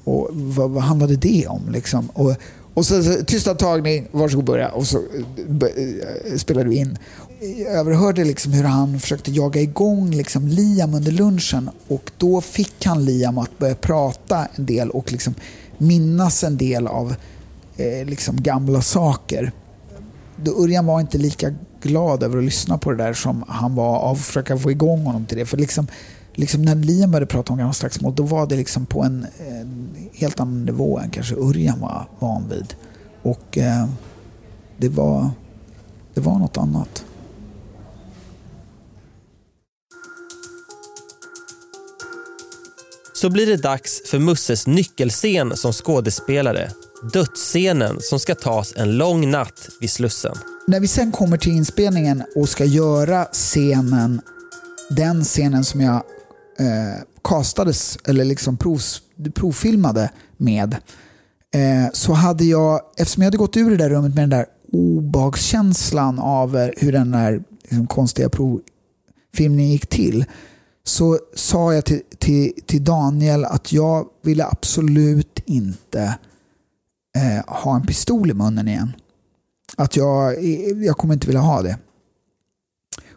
Och 0.04 0.28
vad, 0.32 0.70
vad 0.70 0.82
handlade 0.82 1.16
det 1.16 1.46
om? 1.46 1.62
Liksom? 1.70 2.08
Och, 2.12 2.36
och 2.74 2.86
så, 2.86 3.02
så 3.02 3.24
tysta 3.24 3.54
tagning, 3.54 4.08
varsågod 4.12 4.44
börja. 4.44 4.68
Och 4.68 4.86
så 4.86 4.98
eh, 4.98 5.46
be, 5.48 5.68
eh, 5.68 6.36
spelade 6.36 6.68
vi 6.68 6.76
in. 6.76 6.98
Jag 7.40 7.72
överhörde 7.72 8.24
liksom 8.24 8.52
hur 8.52 8.64
han 8.64 9.00
försökte 9.00 9.30
jaga 9.30 9.60
igång 9.60 10.10
liksom 10.10 10.48
Liam 10.48 10.94
under 10.94 11.12
lunchen. 11.12 11.70
Och 11.88 12.10
då 12.18 12.40
fick 12.40 12.86
han 12.86 13.04
Liam 13.04 13.38
att 13.38 13.58
börja 13.58 13.74
prata 13.74 14.46
en 14.54 14.66
del 14.66 14.90
och 14.90 15.12
liksom 15.12 15.34
minnas 15.78 16.44
en 16.44 16.56
del 16.56 16.86
av 16.86 17.14
eh, 17.76 18.06
liksom 18.06 18.42
gamla 18.42 18.82
saker. 18.82 19.52
Örjan 20.46 20.86
var 20.86 21.00
inte 21.00 21.18
lika 21.18 21.54
glad 21.82 22.22
över 22.22 22.38
att 22.38 22.44
lyssna 22.44 22.78
på 22.78 22.90
det 22.90 22.96
där 22.96 23.12
som 23.12 23.44
han 23.48 23.74
var 23.74 23.98
av 23.98 24.16
att 24.16 24.20
försöka 24.20 24.58
få 24.58 24.70
igång 24.70 25.04
honom 25.04 25.26
till 25.26 25.38
det. 25.38 25.46
För 25.46 25.56
liksom, 25.56 25.86
liksom 26.34 26.62
när 26.62 26.74
Liam 26.74 27.10
började 27.10 27.26
prata 27.26 27.52
om 27.52 27.58
gamla 27.58 27.72
slagsmål, 27.72 28.14
då 28.14 28.22
var 28.22 28.46
det 28.46 28.56
liksom 28.56 28.86
på 28.86 29.02
en, 29.02 29.26
en 29.48 29.96
helt 30.14 30.40
annan 30.40 30.64
nivå 30.64 30.98
än 30.98 31.10
kanske 31.10 31.34
Örjan 31.34 31.80
var 31.80 32.08
van 32.18 32.48
vid. 32.48 32.74
Och 33.22 33.58
eh, 33.58 33.88
det, 34.76 34.88
var, 34.88 35.30
det 36.14 36.20
var 36.20 36.38
något 36.38 36.56
annat. 36.56 37.04
Så 43.14 43.30
blir 43.30 43.46
det 43.46 43.56
dags 43.56 44.10
för 44.10 44.18
Musses 44.18 44.66
nyckelscen 44.66 45.56
som 45.56 45.72
skådespelare 45.72 46.70
dödsscenen 47.12 47.96
som 48.00 48.18
ska 48.18 48.34
tas 48.34 48.74
en 48.76 48.96
lång 48.98 49.30
natt 49.30 49.68
vid 49.80 49.90
Slussen. 49.90 50.34
När 50.66 50.80
vi 50.80 50.88
sen 50.88 51.12
kommer 51.12 51.36
till 51.36 51.52
inspelningen 51.52 52.22
och 52.36 52.48
ska 52.48 52.64
göra 52.64 53.24
scenen, 53.24 54.20
den 54.90 55.24
scenen 55.24 55.64
som 55.64 55.80
jag 55.80 56.02
eh, 56.58 57.02
castades, 57.24 57.98
eller 58.04 58.24
liksom 58.24 58.56
prov, 58.56 58.80
provfilmade 59.34 60.10
med, 60.36 60.76
eh, 61.54 61.92
så 61.92 62.12
hade 62.12 62.44
jag, 62.44 62.80
eftersom 62.96 63.22
jag 63.22 63.26
hade 63.26 63.36
gått 63.36 63.56
ur 63.56 63.70
det 63.70 63.76
där 63.76 63.90
rummet 63.90 64.14
med 64.14 64.22
den 64.22 64.30
där 64.30 64.46
obehagskänslan 64.72 66.18
av 66.18 66.56
eh, 66.56 66.70
hur 66.76 66.92
den 66.92 67.10
där 67.10 67.42
liksom, 67.62 67.86
konstiga 67.86 68.28
provfilmningen 68.28 69.72
gick 69.72 69.86
till, 69.86 70.24
så 70.86 71.18
sa 71.34 71.74
jag 71.74 71.84
till, 71.84 72.02
till, 72.18 72.52
till 72.66 72.84
Daniel 72.84 73.44
att 73.44 73.72
jag 73.72 74.06
ville 74.22 74.44
absolut 74.46 75.40
inte 75.46 76.18
eh, 77.16 77.54
ha 77.62 77.76
en 77.76 77.86
pistol 77.86 78.30
i 78.30 78.34
munnen 78.34 78.68
igen. 78.68 78.92
Att 79.76 79.96
jag, 79.96 80.44
jag 80.84 80.96
kommer 80.96 81.14
inte 81.14 81.26
vilja 81.26 81.40
ha 81.40 81.62
det. 81.62 81.78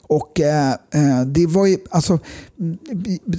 Och 0.02 0.40
eh, 0.40 0.72
eh 0.72 1.22
det 1.26 1.48
var 1.48 1.66
ju, 1.66 1.78
alltså, 1.90 2.20
mm, 2.60 2.78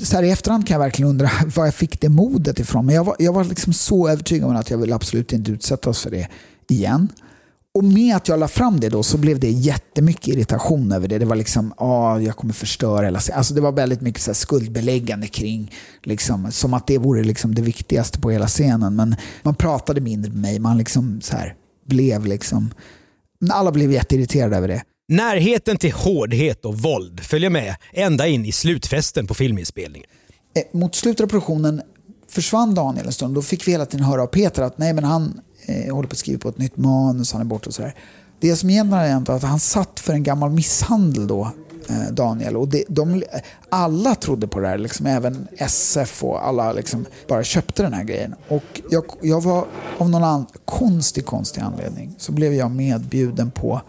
så 0.04 0.16
här 0.16 0.22
i 0.22 0.30
efterhand 0.30 0.66
kan 0.66 0.74
jag 0.74 0.84
verkligen 0.84 1.10
undra 1.10 1.30
var 1.56 1.64
jag 1.64 1.74
fick 1.74 2.00
det 2.00 2.08
modet 2.08 2.58
ifrån. 2.58 2.86
Men 2.86 2.94
jag 2.94 3.04
var, 3.04 3.16
jag 3.18 3.32
var 3.32 3.44
liksom 3.44 3.72
så 3.72 4.08
övertygad 4.08 4.50
om 4.50 4.56
att 4.56 4.70
jag 4.70 4.78
vill 4.78 4.92
absolut 4.92 5.32
inte 5.32 5.50
utsättas 5.50 6.02
för 6.02 6.10
det 6.10 6.28
igen. 6.68 7.08
Och 7.74 7.84
med 7.84 8.16
att 8.16 8.28
jag 8.28 8.40
la 8.40 8.48
fram 8.48 8.80
det 8.80 8.88
då 8.88 9.02
så 9.02 9.18
blev 9.18 9.40
det 9.40 9.50
jättemycket 9.50 10.28
irritation 10.28 10.92
över 10.92 11.08
det. 11.08 11.18
Det 11.18 11.24
var 11.24 11.36
liksom, 11.36 11.74
ah, 11.76 12.18
jag 12.18 12.36
kommer 12.36 12.52
förstöra 12.52 13.04
hela 13.04 13.20
Alltså 13.32 13.54
Det 13.54 13.60
var 13.60 13.72
väldigt 13.72 14.00
mycket 14.00 14.22
så 14.22 14.34
skuldbeläggande 14.34 15.26
kring, 15.26 15.72
liksom, 16.02 16.52
som 16.52 16.74
att 16.74 16.86
det 16.86 16.98
vore 16.98 17.24
liksom 17.24 17.54
det 17.54 17.62
viktigaste 17.62 18.20
på 18.20 18.30
hela 18.30 18.46
scenen. 18.46 18.96
Men 18.96 19.16
man 19.42 19.54
pratade 19.54 20.00
mindre 20.00 20.30
med 20.30 20.40
mig. 20.40 20.58
Man 20.58 20.78
liksom 20.78 21.20
så 21.20 21.36
här 21.36 21.54
blev 21.86 22.26
liksom, 22.26 22.74
alla 23.50 23.72
blev 23.72 23.92
jätteirriterade 23.92 24.56
över 24.56 24.68
det. 24.68 24.82
Närheten 25.08 25.76
till 25.76 25.92
hårdhet 25.92 26.64
och 26.64 26.78
våld 26.78 27.20
följer 27.20 27.50
med 27.50 27.76
ända 27.92 28.26
in 28.26 28.44
i 28.44 28.52
slutfesten 28.52 29.26
på 29.26 29.34
filminspelningen. 29.34 30.08
Eh, 30.56 30.78
mot 30.78 30.94
slutet 30.94 31.24
av 31.24 31.28
produktionen 31.28 31.82
försvann 32.28 32.74
Daniel 32.74 33.06
en 33.06 33.12
stund. 33.12 33.34
Då 33.34 33.42
fick 33.42 33.68
vi 33.68 33.72
hela 33.72 33.86
tiden 33.86 34.06
höra 34.06 34.22
av 34.22 34.26
Peter 34.26 34.62
att 34.62 34.78
nej, 34.78 34.92
men 34.92 35.04
han 35.04 35.40
eh, 35.68 35.94
håller 35.94 36.08
på 36.08 36.12
att 36.12 36.18
skriva 36.18 36.38
på 36.38 36.48
ett 36.48 36.58
nytt 36.58 36.76
manus, 36.76 37.32
han 37.32 37.40
är 37.40 37.44
borta 37.44 37.66
och 37.66 37.74
sådär. 37.74 37.94
Det 38.40 38.56
som 38.56 38.70
egentligen 38.70 38.98
har 38.98 39.08
hänt 39.08 39.28
är 39.28 39.32
att 39.32 39.42
han 39.42 39.60
satt 39.60 40.00
för 40.00 40.12
en 40.12 40.22
gammal 40.22 40.50
misshandel 40.50 41.26
då, 41.26 41.50
eh, 41.88 42.12
Daniel. 42.12 42.56
Och 42.56 42.68
det, 42.68 42.84
de, 42.88 43.22
alla 43.68 44.14
trodde 44.14 44.48
på 44.48 44.60
det 44.60 44.68
här, 44.68 44.78
liksom, 44.78 45.06
även 45.06 45.48
SF 45.56 46.24
och 46.24 46.46
alla 46.46 46.72
liksom 46.72 47.06
bara 47.28 47.44
köpte 47.44 47.82
den 47.82 47.92
här 47.92 48.04
grejen. 48.04 48.34
Och 48.48 48.80
jag, 48.90 49.04
jag 49.22 49.42
var 49.42 49.66
av 49.98 50.10
någon 50.10 50.24
annan 50.24 50.46
konstig, 50.64 51.26
konstig 51.26 51.60
anledning 51.60 52.14
så 52.18 52.32
blev 52.32 52.54
jag 52.54 52.70
medbjuden 52.70 53.50
på, 53.50 53.80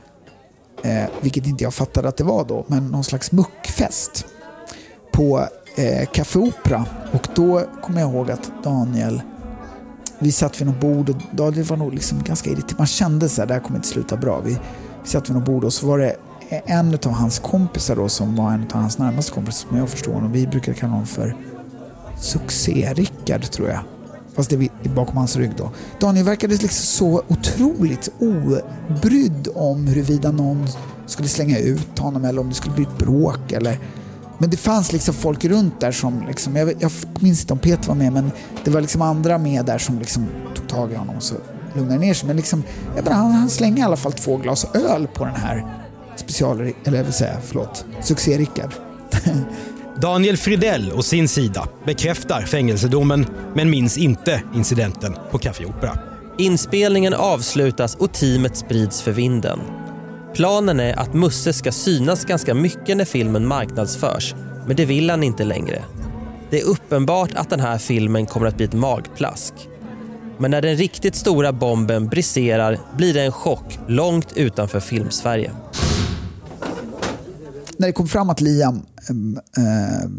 eh, 0.84 1.06
vilket 1.22 1.48
inte 1.48 1.64
jag 1.64 1.74
fattade 1.74 2.10
att 2.10 2.18
det 2.18 2.24
var 2.24 2.46
då, 2.46 2.66
men 2.68 2.88
någon 2.88 3.04
slags 3.04 3.32
muckfest 3.32 4.26
på 5.12 5.48
eh, 5.76 6.06
Café 6.06 6.40
Opera. 6.40 6.86
Och 7.12 7.28
då 7.36 7.64
kommer 7.82 8.02
jag 8.02 8.12
ihåg 8.12 8.32
att 8.32 8.52
Daniel 8.64 9.22
vi 10.20 10.32
satt 10.32 10.62
vid 10.62 10.68
något 10.68 10.80
bord 10.80 11.10
och 11.10 11.16
Daniel 11.32 11.64
var 11.64 11.78
nog 11.78 11.94
liksom 11.94 12.24
ganska 12.24 12.50
irriterad. 12.50 12.78
Man 12.78 12.88
kände 12.88 13.30
så 13.30 13.42
här, 13.42 13.48
det 13.48 13.54
här 13.54 13.62
kommer 13.62 13.78
inte 13.78 13.88
sluta 13.88 14.18
bra. 14.18 14.40
Vi, 14.40 14.58
vi 15.04 15.10
satt 15.10 15.30
vid 15.30 15.36
något 15.36 15.46
bord 15.46 15.64
och 15.64 15.74
så 15.74 15.88
var 15.88 16.00
det 16.00 16.16
en 16.50 16.94
av 16.94 17.12
hans 17.12 17.40
kompisar 17.40 17.96
då 17.96 18.10
som 18.10 18.36
var 18.36 18.52
en 18.52 18.64
av 18.64 18.82
hans 18.82 18.98
närmaste 18.98 19.32
kompisar 19.32 19.68
som 19.68 19.78
jag 19.78 19.90
förstår 19.90 20.14
honom. 20.14 20.32
Vi 20.32 20.48
brukar 20.48 20.74
kalla 20.74 20.92
honom 20.92 21.08
för 21.08 21.36
Succé-Rickard 22.20 23.52
tror 23.52 23.70
jag. 23.70 23.80
Fast 24.36 24.50
det 24.50 24.56
är 24.56 24.90
bakom 24.96 25.18
hans 25.18 25.36
rygg 25.36 25.52
då. 25.58 25.72
Daniel 26.00 26.26
verkade 26.26 26.54
liksom 26.54 26.70
så 26.70 27.24
otroligt 27.28 28.12
obrydd 28.20 29.48
om 29.56 29.88
huruvida 29.88 30.32
någon 30.32 30.68
skulle 31.06 31.28
slänga 31.28 31.58
ut 31.60 32.00
honom 32.00 32.26
eller 32.26 32.42
om 32.42 32.50
det 32.50 32.56
skulle 32.56 32.76
bli 32.76 32.84
ett 32.84 32.98
bråk 32.98 33.52
eller 33.52 33.80
men 34.40 34.50
det 34.50 34.58
fanns 34.58 34.94
liksom 34.94 35.14
folk 35.14 35.46
runt 35.46 35.80
där 35.80 35.92
som, 35.92 36.28
liksom, 36.28 36.56
jag, 36.56 36.74
jag 36.80 36.92
minns 37.20 37.42
inte 37.42 37.54
om 37.54 37.60
Peter 37.60 37.88
var 37.88 37.96
med, 37.96 38.14
men 38.14 38.32
det 38.64 38.72
var 38.72 38.82
liksom 38.82 39.02
andra 39.02 39.38
med 39.38 39.66
där 39.66 39.78
som 39.78 40.00
liksom 40.00 40.28
tog 40.56 40.68
tag 40.68 40.92
i 40.92 40.96
honom 40.96 41.16
och 41.16 41.24
så 41.24 41.36
lugnade 41.76 42.00
ner 42.00 42.14
sig. 42.14 42.28
Men 42.28 42.38
liksom, 42.38 42.64
jag 42.96 43.04
menar, 43.04 43.18
han, 43.18 43.32
han 43.32 43.50
slängde 43.50 43.82
i 43.82 43.84
alla 43.84 43.98
fall 43.98 44.14
två 44.14 44.38
glas 44.38 44.66
öl 44.76 45.08
på 45.08 45.26
den 45.26 45.36
här 45.36 45.66
special, 46.16 46.62
eller 46.84 46.98
jag 46.98 47.04
vill 47.04 47.14
säga, 47.14 47.38
förlåt, 47.46 47.86
succé-Rickard. 48.02 48.74
Daniel 50.02 50.38
Fridell 50.38 50.92
å 50.92 51.02
sin 51.02 51.28
sida 51.28 51.68
bekräftar 51.86 52.42
fängelsedomen 52.42 53.26
men 53.56 53.70
minns 53.70 53.98
inte 53.98 54.44
incidenten 54.56 55.16
på 55.32 55.38
Café 55.38 55.66
Opera. 55.66 56.00
Inspelningen 56.38 57.14
avslutas 57.14 57.96
och 57.96 58.14
teamet 58.14 58.58
sprids 58.58 59.02
för 59.02 59.12
vinden. 59.12 59.60
Planen 60.34 60.80
är 60.80 61.00
att 61.00 61.14
Musse 61.14 61.54
ska 61.54 61.72
synas 61.72 62.26
ganska 62.26 62.54
mycket 62.54 62.98
när 62.98 63.06
filmen 63.06 63.48
marknadsförs, 63.48 64.36
men 64.68 64.76
det 64.76 64.86
vill 64.86 65.10
han 65.10 65.24
inte 65.24 65.44
längre. 65.44 65.84
Det 66.50 66.62
är 66.62 66.66
uppenbart 66.66 67.34
att 67.36 67.50
den 67.50 67.60
här 67.60 67.78
filmen 67.78 68.26
kommer 68.26 68.48
att 68.48 68.56
bli 68.58 68.66
ett 68.66 68.74
magplask. 68.74 69.54
Men 70.38 70.52
när 70.52 70.62
den 70.62 70.76
riktigt 70.76 71.16
stora 71.16 71.54
bomben 71.54 72.08
briserar 72.08 72.80
blir 72.98 73.14
det 73.14 73.22
en 73.22 73.32
chock 73.32 73.80
långt 73.88 74.38
utanför 74.38 74.80
filmsverige. 74.80 75.52
När 77.78 77.88
det 77.88 77.94
kom 77.94 78.08
fram 78.08 78.30
att 78.30 78.42
Liam 78.42 78.86
äh, 79.58 80.10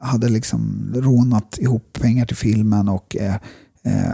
hade 0.00 0.28
liksom 0.28 0.92
rånat 0.94 1.58
ihop 1.58 1.98
pengar 2.00 2.26
till 2.26 2.36
filmen 2.36 2.88
och 2.88 3.16
äh, 3.16 3.36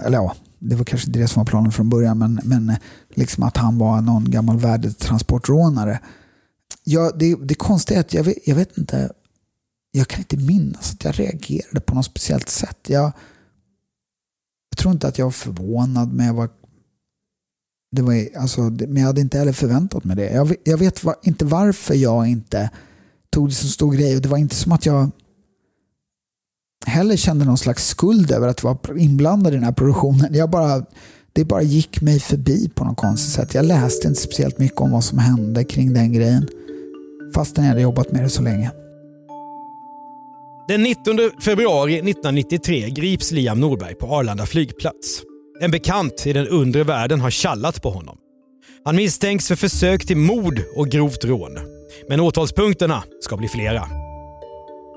eller 0.05 0.19
ja, 0.19 0.35
det 0.63 0.77
var 0.77 0.85
kanske 0.85 1.07
inte 1.07 1.19
det 1.19 1.29
som 1.29 1.41
var 1.41 1.47
planen 1.47 1.73
från 1.73 1.89
början, 1.89 2.19
men, 2.19 2.41
men 2.45 2.71
eh, 2.71 2.77
liksom 3.09 3.43
att 3.43 3.57
han 3.57 3.79
var 3.79 4.01
någon 4.01 4.31
gammal 4.31 4.59
värdetransportrånare. 4.59 6.01
Ja, 6.85 7.13
det, 7.19 7.35
det 7.35 7.55
konstiga 7.55 7.99
är 7.99 8.01
att 8.01 8.15
jag 8.15 8.25
vet, 8.25 8.37
jag 8.45 8.57
vet 8.57 8.79
inte, 8.79 9.13
jag 9.91 10.09
kan 10.09 10.19
inte 10.19 10.37
minnas 10.37 10.93
att 10.93 11.05
jag 11.05 11.21
reagerade 11.21 11.81
på 11.81 11.95
något 11.95 12.05
speciellt 12.05 12.49
sätt. 12.49 12.79
Jag, 12.87 13.13
jag 14.71 14.79
tror 14.79 14.93
inte 14.93 15.09
att 15.09 15.19
jag 15.19 15.27
var 15.27 15.33
förvånad, 15.33 16.13
men 16.13 16.27
jag 16.27 16.35
var 16.35 16.51
det 17.93 18.03
var, 18.03 18.29
alltså, 18.37 18.61
men 18.61 18.97
jag 18.97 19.07
hade 19.07 19.21
inte 19.21 19.39
heller 19.39 19.53
förväntat 19.53 20.05
mig 20.05 20.17
det. 20.17 20.33
Jag, 20.33 20.55
jag 20.65 20.79
vet 20.79 21.05
var, 21.05 21.17
inte 21.23 21.45
varför 21.45 21.95
jag 21.95 22.29
inte 22.29 22.71
tog 23.31 23.49
det 23.49 23.55
som 23.55 23.69
stor 23.69 23.93
grej 23.93 24.17
och 24.17 24.23
det 24.23 24.29
var 24.29 24.39
inte 24.39 24.55
som 24.55 24.73
att 24.73 24.87
jag 24.87 25.11
heller 26.87 27.17
kände 27.17 27.45
någon 27.45 27.59
slags 27.59 27.89
skuld 27.89 28.31
över 28.31 28.49
att 28.49 28.63
vara 28.63 28.79
inblandad 28.97 29.53
i 29.53 29.57
den 29.57 29.65
här 29.65 29.73
produktionen. 29.73 30.35
Jag 30.35 30.51
bara, 30.51 30.85
det 31.33 31.45
bara 31.45 31.63
gick 31.63 32.01
mig 32.01 32.21
förbi 32.21 32.69
på 32.75 32.85
något 32.85 32.97
konstigt 32.97 33.35
sätt. 33.35 33.55
Jag 33.55 33.65
läste 33.65 34.09
inte 34.09 34.21
speciellt 34.21 34.59
mycket 34.59 34.81
om 34.81 34.91
vad 34.91 35.05
som 35.05 35.19
hände 35.19 35.65
kring 35.65 35.95
den 35.95 36.13
grejen. 36.13 36.49
Fastän 37.35 37.65
jag 37.65 37.69
hade 37.69 37.83
jobbat 37.83 38.13
med 38.13 38.23
det 38.23 38.29
så 38.29 38.43
länge. 38.43 38.71
Den 40.69 40.83
19 40.83 41.31
februari 41.45 41.95
1993 41.95 42.91
grips 42.91 43.33
Liam 43.33 43.61
Norberg 43.61 43.95
på 43.95 44.07
Arlanda 44.07 44.47
flygplats. 44.47 45.23
En 45.61 45.71
bekant 45.71 46.27
i 46.27 46.33
den 46.33 46.49
undre 46.49 46.85
världen 46.85 47.21
har 47.21 47.43
kallat 47.43 47.83
på 47.83 47.91
honom. 47.91 48.17
Han 48.85 48.97
misstänks 48.97 49.49
för 49.49 49.57
försök 49.57 50.07
till 50.07 50.17
mord 50.17 50.63
och 50.77 50.89
grovt 50.89 51.25
rån. 51.25 51.59
Men 52.09 52.21
åtalspunkterna 52.21 53.03
ska 53.21 53.37
bli 53.37 53.49
flera. 53.49 54.02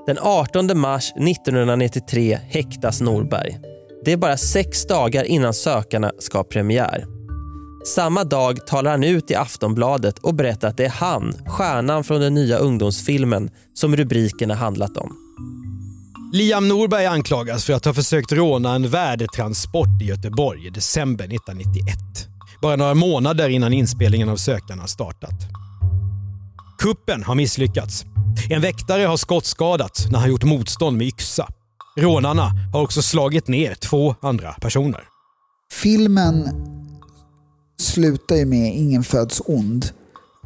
Den 0.06 0.18
18 0.20 0.78
mars 0.78 1.12
1993 1.12 2.38
häktas 2.48 3.00
Norberg. 3.00 3.58
Det 4.04 4.12
är 4.12 4.16
bara 4.16 4.36
sex 4.36 4.86
dagar 4.86 5.24
innan 5.24 5.54
Sökarna 5.54 6.12
ska 6.18 6.38
ha 6.38 6.44
premiär. 6.44 7.06
Samma 7.86 8.24
dag 8.24 8.66
talar 8.66 8.90
han 8.90 9.04
ut 9.04 9.30
i 9.30 9.34
Aftonbladet 9.34 10.18
och 10.18 10.34
berättar 10.34 10.68
att 10.68 10.76
det 10.76 10.84
är 10.84 10.90
han, 10.90 11.34
stjärnan 11.46 12.04
från 12.04 12.20
den 12.20 12.34
nya 12.34 12.58
ungdomsfilmen, 12.58 13.50
som 13.74 13.96
rubrikerna 13.96 14.54
handlat 14.54 14.96
om. 14.96 15.16
Liam 16.32 16.68
Norberg 16.68 17.06
anklagas 17.06 17.64
för 17.64 17.72
att 17.72 17.84
ha 17.84 17.94
försökt 17.94 18.32
råna 18.32 18.74
en 18.74 18.88
värdetransport 18.88 20.02
i 20.02 20.04
Göteborg 20.04 20.66
i 20.66 20.70
december 20.70 21.24
1991. 21.24 21.96
Bara 22.62 22.76
några 22.76 22.94
månader 22.94 23.48
innan 23.48 23.72
inspelningen 23.72 24.28
av 24.28 24.36
Sökarna 24.36 24.86
startat. 24.86 25.40
Kuppen 26.78 27.22
har 27.24 27.34
misslyckats. 27.34 28.04
En 28.50 28.62
väktare 28.62 29.02
har 29.02 29.16
skottskadats 29.16 30.06
när 30.10 30.18
han 30.18 30.30
gjort 30.30 30.44
motstånd 30.44 30.96
med 30.96 31.06
yxa. 31.06 31.48
Rånarna 31.98 32.50
har 32.72 32.82
också 32.82 33.02
slagit 33.02 33.48
ner 33.48 33.74
två 33.74 34.14
andra 34.22 34.52
personer. 34.52 35.00
Filmen 35.72 36.48
slutar 37.80 38.36
ju 38.36 38.44
med 38.44 38.76
Ingen 38.76 39.04
föds 39.04 39.42
ond. 39.46 39.86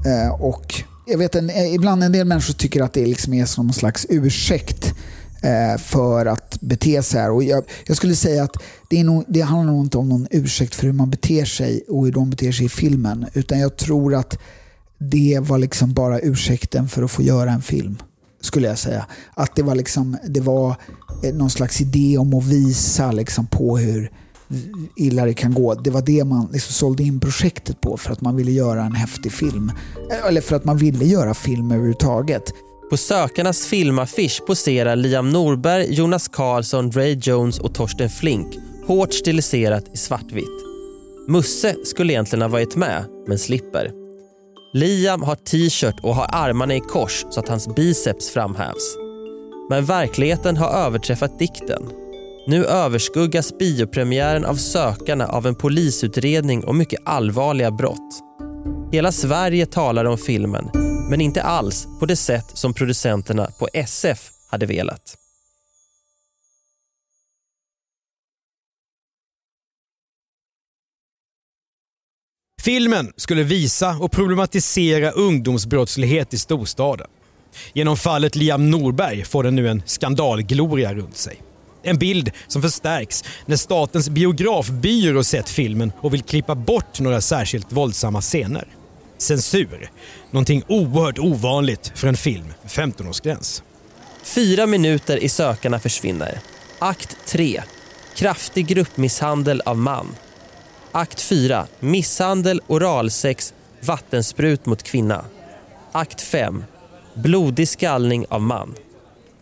Eh, 0.07 0.43
och 0.43 0.75
jag 1.07 1.19
vet 1.19 1.35
en, 1.35 1.51
eh, 1.51 1.75
ibland 1.75 2.05
en 2.05 2.13
del 2.13 2.27
människor 2.27 2.55
tycker 2.55 2.83
att 2.83 2.93
det 2.93 3.07
liksom 3.07 3.35
är 3.35 3.45
som 3.45 3.67
någon 3.67 3.75
slags 3.75 4.07
ursäkt 4.09 4.95
eh, 5.43 5.81
för 5.81 6.27
att 6.27 6.61
bete 6.61 7.03
sig 7.03 7.21
här. 7.21 7.31
Och 7.31 7.45
jag, 7.45 7.65
jag 7.87 7.97
skulle 7.97 8.15
säga 8.15 8.43
att 8.43 8.57
det, 8.91 9.01
är 9.01 9.05
nog, 9.05 9.25
det 9.29 9.41
handlar 9.41 9.73
nog 9.73 9.85
inte 9.85 9.99
om 9.99 10.09
någon 10.09 10.27
ursäkt 10.31 10.75
för 10.75 10.87
hur 10.87 10.93
man 10.93 11.11
beter 11.11 11.45
sig 11.45 11.85
och 11.89 12.05
hur 12.05 12.13
de 12.13 12.31
beter 12.31 12.53
sig 12.53 12.67
i 12.67 12.69
filmen. 12.69 13.27
Utan 13.35 13.59
jag 13.59 13.77
tror 13.77 14.15
att 14.15 14.39
det 15.01 15.39
var 15.43 15.59
liksom 15.59 15.93
bara 15.93 16.21
ursäkten 16.21 16.89
för 16.89 17.03
att 17.03 17.11
få 17.11 17.23
göra 17.23 17.51
en 17.51 17.63
film. 17.63 17.97
Skulle 18.41 18.69
jag 18.69 18.79
säga. 18.79 19.07
Att 19.35 19.57
det 19.57 19.63
var, 19.63 19.75
liksom, 19.75 20.17
det 20.29 20.41
var 20.41 20.77
eh, 21.25 21.35
någon 21.35 21.51
slags 21.51 21.81
idé 21.81 22.19
om 22.19 22.35
att 22.35 22.45
visa 22.45 23.13
liksom 23.13 23.47
på 23.47 23.79
hur 23.79 24.11
illa 24.97 25.25
det 25.25 25.35
kan 25.35 25.55
gå. 25.55 25.75
Det 25.75 25.91
var 25.91 26.03
det 26.03 26.25
man 26.25 26.49
liksom 26.53 26.73
sålde 26.73 27.03
in 27.03 27.21
projektet 27.21 27.81
på 27.81 27.97
för 27.97 28.13
att 28.13 28.21
man 28.21 28.37
ville 28.37 28.53
göra 28.53 28.85
en 28.85 28.95
häftig 28.95 29.33
film. 29.33 29.73
Eh, 30.11 30.27
eller 30.29 30.41
för 30.41 30.57
att 30.57 30.65
man 30.65 30.77
ville 30.77 31.05
göra 31.05 31.35
film 31.35 31.71
överhuvudtaget. 31.71 32.43
På 32.91 32.97
sökarnas 32.97 33.67
filmaffisch 33.67 34.43
poserar 34.47 34.97
Liam 34.97 35.31
Norberg, 35.31 35.95
Jonas 35.95 36.29
Karlsson, 36.29 36.93
Ray 36.93 37.19
Jones 37.23 37.59
och 37.59 37.75
Torsten 37.75 38.11
Flink 38.11 38.59
hårt 38.87 39.15
stiliserat 39.15 39.85
i 39.95 39.97
svartvitt. 39.97 40.67
Musse 41.29 41.77
skulle 41.85 42.13
egentligen 42.13 42.43
ha 42.43 42.49
varit 42.49 42.77
med, 42.77 43.05
men 43.27 43.39
slipper. 43.39 44.00
Liam 44.73 45.23
har 45.23 45.35
t-shirt 45.35 46.01
och 46.03 46.15
har 46.15 46.27
armarna 46.33 46.75
i 46.75 46.81
kors 46.81 47.27
så 47.31 47.41
att 47.41 47.49
hans 47.49 47.75
biceps 47.75 48.31
framhävs. 48.31 48.97
Men 49.71 49.85
verkligheten 49.85 50.57
har 50.57 50.71
överträffat 50.71 51.39
dikten. 51.39 51.91
Nu 52.47 52.65
överskuggas 52.65 53.59
biopremiären 53.59 54.45
av 54.45 54.55
Sökarna 54.55 55.27
av 55.27 55.47
en 55.47 55.55
polisutredning 55.55 56.65
och 56.65 56.75
mycket 56.75 57.01
allvarliga 57.05 57.71
brott. 57.71 58.21
Hela 58.93 59.13
Sverige 59.13 59.67
talar 59.67 60.05
om 60.05 60.19
filmen, 60.19 60.71
men 61.11 61.21
inte 61.21 61.43
alls 61.43 61.87
på 62.01 62.07
det 62.07 62.17
sätt 62.17 62.51
som 62.55 62.75
producenterna 62.75 63.49
på 63.59 63.69
SF 63.75 64.31
hade 64.51 64.67
velat. 64.67 65.20
Filmen 72.65 73.13
skulle 73.17 73.43
visa 73.43 73.97
och 74.01 74.13
problematisera 74.13 75.11
ungdomsbrottslighet 75.11 76.35
i 76.35 76.39
storstaden. 76.39 77.07
Genom 77.73 77.97
fallet 77.97 78.37
Liam 78.37 78.71
Norberg 78.71 79.25
får 79.25 79.43
den 79.43 79.57
nu 79.57 79.69
en 79.69 79.83
skandalgloria 79.87 80.95
runt 80.95 81.17
sig. 81.17 81.43
En 81.83 81.99
bild 81.99 82.31
som 82.49 82.63
förstärks 82.63 83.25
när 83.47 83.57
Statens 83.57 84.09
biografbyrå 84.09 85.25
sett 85.25 85.49
filmen 85.49 85.93
och 86.01 86.15
vill 86.15 86.23
klippa 86.23 86.55
bort 86.55 87.01
några 87.01 87.21
särskilt 87.21 87.73
våldsamma 87.73 88.21
scener. 88.21 88.65
Censur. 89.19 89.91
Någonting 90.31 90.63
oerhört 90.69 91.19
ovanligt 91.19 91.93
för 91.95 92.09
en 92.09 92.17
film 92.17 92.47
med 92.63 92.71
15-årsgräns. 92.71 93.63
Fyra 94.23 94.67
minuter 94.67 95.17
i 95.17 95.29
Sökarna 95.29 95.79
försvinner. 95.79 96.41
Akt 96.79 97.17
3. 97.27 97.63
Kraftig 98.17 98.67
gruppmisshandel 98.67 99.63
av 99.65 99.79
man. 99.79 100.07
Akt 100.93 101.21
4. 101.21 101.67
Misshandel, 101.81 102.61
oralsex, 102.67 103.55
vattensprut 103.81 104.67
mot 104.67 104.83
kvinna. 104.83 105.25
Akt 105.93 106.21
5. 106.21 106.65
Blodig 107.15 107.69
skallning 107.69 108.27
av 108.29 108.41
man. 108.43 108.75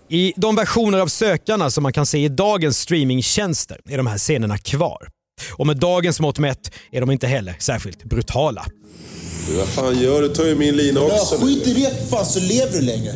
I 0.08 0.32
de 0.37 0.56
versioner 0.56 0.98
av 0.98 1.06
Sökarna 1.06 1.70
som 1.70 1.82
man 1.82 1.92
kan 1.92 2.06
se 2.06 2.18
i 2.24 2.28
dagens 2.28 2.78
streamingtjänster 2.78 3.80
är 3.90 3.96
de 3.96 4.06
här 4.06 4.18
scenerna 4.18 4.58
kvar. 4.58 5.08
Och 5.52 5.66
med 5.66 5.76
dagens 5.76 6.20
mått 6.20 6.38
mätt 6.38 6.70
är 6.92 7.00
de 7.00 7.11
inte 7.11 7.26
heller 7.26 7.56
särskilt 7.58 8.04
brutala. 8.04 8.66
Vad 9.56 9.68
fan 9.68 9.98
gör 10.00 10.22
du? 10.22 10.28
tar 10.28 10.44
ju 10.44 10.54
min 10.54 10.76
lina 10.76 11.00
också. 11.00 11.34
Ja, 11.34 11.46
skit 11.46 11.66
i 11.66 11.74
det 11.74 12.11
fan 12.11 12.26
så 12.26 12.40
lever 12.40 12.72
du 12.72 12.80
längre. 12.80 13.12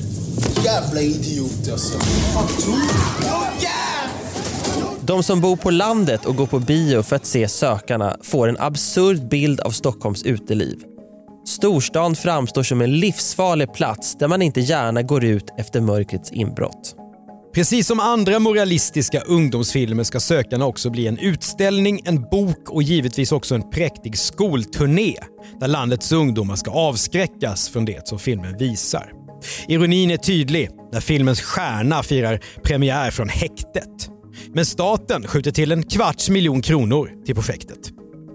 Jävla 0.65 1.01
idiot 1.01 1.69
alltså. 1.73 1.99
De 5.05 5.23
som 5.23 5.41
bor 5.41 5.57
på 5.57 5.71
landet 5.71 6.27
och 6.27 6.37
går 6.37 6.47
på 6.47 6.59
bio 6.59 7.03
för 7.03 7.17
att 7.17 7.27
se 7.27 7.49
Sökarna 7.49 8.17
får 8.23 8.49
en 8.49 8.57
absurd 8.59 9.29
bild 9.29 9.61
av 9.61 9.71
Stockholms 9.71 10.23
uteliv. 10.23 10.79
Storstan 11.47 12.17
framstår 12.17 12.63
som 12.63 12.81
en 12.81 12.93
livsfarlig 12.93 13.73
plats 13.73 14.17
där 14.19 14.29
man 14.29 14.43
inte 14.43 14.61
gärna 14.61 15.03
går 15.03 15.25
ut 15.25 15.45
efter 15.59 15.81
mörkrets 15.81 16.33
inbrott. 16.33 16.97
Precis 17.55 17.87
som 17.87 18.01
andra 18.01 18.39
moralistiska 18.39 19.21
ungdomsfilmer 19.21 20.05
ska 20.05 20.21
Sökarna 20.21 20.67
också 20.67 20.91
bli 20.91 21.07
en 21.07 21.19
utställning, 21.19 22.01
en 22.05 22.23
bok 22.23 22.71
och 22.71 22.83
givetvis 22.83 23.33
också 23.33 23.55
en 23.55 23.71
präktig 23.71 24.19
skolturné 24.19 25.17
där 25.61 25.69
landets 25.69 26.13
ungdomar 26.13 26.57
ska 26.57 26.71
avskräckas 26.71 27.69
från 27.69 27.85
det 27.85 28.09
som 28.09 28.19
filmen 28.19 28.59
visar. 28.59 29.13
Ironin 29.69 30.11
är 30.11 30.17
tydlig 30.17 30.71
när 30.93 31.01
filmens 31.01 31.41
stjärna 31.41 32.03
firar 32.03 32.41
premiär 32.63 33.11
från 33.11 33.29
häktet. 33.29 34.12
Men 34.55 34.67
staten 34.67 35.27
skjuter 35.27 35.51
till 35.51 35.73
en 35.73 35.83
kvarts 35.83 36.31
miljon 36.31 36.63
kronor 36.63 37.11
till 37.27 37.35
projektet. 37.35 37.79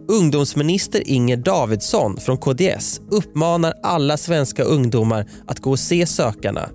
Ungdomsminister 0.07 1.09
Inger 1.09 1.37
Davidsson 1.37 2.17
från 2.17 2.37
KDS 2.37 3.01
uppmanar 3.11 3.73
alla 3.83 4.17
svenska 4.17 4.63
ungdomar 4.63 5.29
att 5.47 5.59
gå 5.59 5.71
och 5.71 5.79
se 5.79 6.05
Sökarna. 6.05 6.69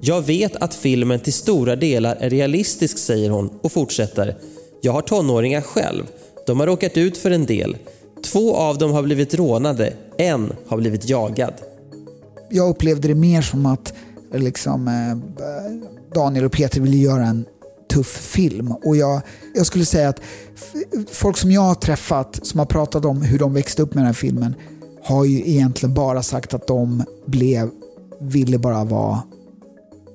Jag 0.00 0.22
vet 0.22 0.56
att 0.56 0.74
filmen 0.74 1.20
till 1.20 1.32
stora 1.32 1.76
delar 1.76 2.16
är 2.16 2.30
realistisk, 2.30 2.98
säger 2.98 3.30
hon 3.30 3.50
och 3.62 3.72
fortsätter. 3.72 4.36
Jag 4.82 4.92
har 4.92 5.02
tonåringar 5.02 5.60
själv. 5.60 6.04
De 6.46 6.60
har 6.60 6.66
råkat 6.66 6.96
ut 6.96 7.16
för 7.16 7.30
en 7.30 7.46
del. 7.46 7.76
Två 8.24 8.56
av 8.56 8.78
dem 8.78 8.92
har 8.92 9.02
blivit 9.02 9.34
rånade, 9.34 9.92
en 10.18 10.52
har 10.66 10.76
blivit 10.76 11.08
jagad. 11.08 11.54
Jag 12.50 12.68
upplevde 12.68 13.08
det 13.08 13.14
mer 13.14 13.42
som 13.42 13.66
att 13.66 13.94
liksom, 14.34 14.88
eh, 14.88 15.16
Daniel 16.14 16.44
och 16.44 16.52
Peter 16.52 16.80
ville 16.80 16.96
göra 16.96 17.26
en 17.26 17.44
tuff 17.96 18.16
film. 18.16 18.72
Och 18.72 18.96
jag, 18.96 19.22
jag 19.54 19.66
skulle 19.66 19.84
säga 19.84 20.08
att 20.08 20.20
folk 21.12 21.36
som 21.36 21.50
jag 21.50 21.60
har 21.60 21.74
träffat 21.74 22.46
som 22.46 22.58
har 22.58 22.66
pratat 22.66 23.04
om 23.04 23.22
hur 23.22 23.38
de 23.38 23.54
växte 23.54 23.82
upp 23.82 23.94
med 23.94 24.02
den 24.02 24.06
här 24.06 24.12
filmen 24.12 24.54
har 25.04 25.24
ju 25.24 25.50
egentligen 25.50 25.94
bara 25.94 26.22
sagt 26.22 26.54
att 26.54 26.66
de 26.66 27.04
blev, 27.26 27.70
ville 28.20 28.58
bara 28.58 28.84
vara 28.84 29.22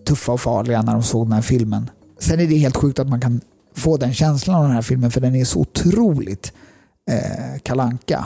tuffa 0.08 0.32
och 0.32 0.41
farliga 0.41 0.82
när 0.82 0.94
de 0.94 1.04
såg 1.04 1.26
den 1.26 1.34
här 1.34 1.41
filmen. 1.41 1.89
Sen 2.20 2.39
är 2.39 2.48
det 2.48 2.56
helt 2.56 2.78
sjukt 2.78 3.00
att 3.00 3.10
man 3.10 3.22
kan 3.22 3.41
få 3.76 3.98
den 3.98 4.13
känslan 4.13 4.56
av 4.56 4.63
den 4.63 4.72
här 4.72 4.82
filmen 4.82 5.12
för 5.12 5.22
den 5.22 5.36
är 5.36 5.46
så 5.46 5.60
otroligt 5.60 6.54
eh, 7.12 7.62
kalanka. 7.63 8.26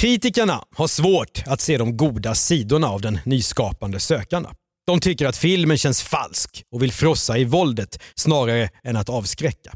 Kritikerna 0.00 0.64
har 0.76 0.86
svårt 0.86 1.42
att 1.46 1.60
se 1.60 1.78
de 1.78 1.96
goda 1.96 2.34
sidorna 2.34 2.86
av 2.86 3.00
den 3.00 3.18
nyskapande 3.24 4.00
sökarna. 4.00 4.48
De 4.86 5.00
tycker 5.00 5.26
att 5.26 5.36
filmen 5.36 5.78
känns 5.78 6.02
falsk 6.02 6.64
och 6.70 6.82
vill 6.82 6.92
frossa 6.92 7.38
i 7.38 7.44
våldet 7.44 7.98
snarare 8.14 8.68
än 8.84 8.96
att 8.96 9.08
avskräcka. 9.08 9.72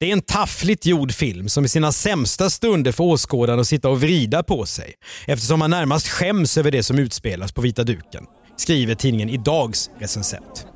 Det 0.00 0.08
är 0.08 0.12
en 0.12 0.22
taffligt 0.22 0.86
gjord 0.86 1.12
film 1.12 1.48
som 1.48 1.64
i 1.64 1.68
sina 1.68 1.92
sämsta 1.92 2.50
stunder 2.50 2.92
får 2.92 3.04
åskådaren 3.04 3.60
att 3.60 3.66
sitta 3.66 3.88
och 3.88 4.00
vrida 4.00 4.42
på 4.42 4.66
sig 4.66 4.94
eftersom 5.26 5.58
man 5.58 5.70
närmast 5.70 6.08
skäms 6.08 6.58
över 6.58 6.70
det 6.70 6.82
som 6.82 6.98
utspelas 6.98 7.52
på 7.52 7.60
vita 7.60 7.84
duken. 7.84 8.26
skriver 8.56 8.94
tidningen 8.94 9.28
Idags 9.28 9.90
recensent. 9.98 10.66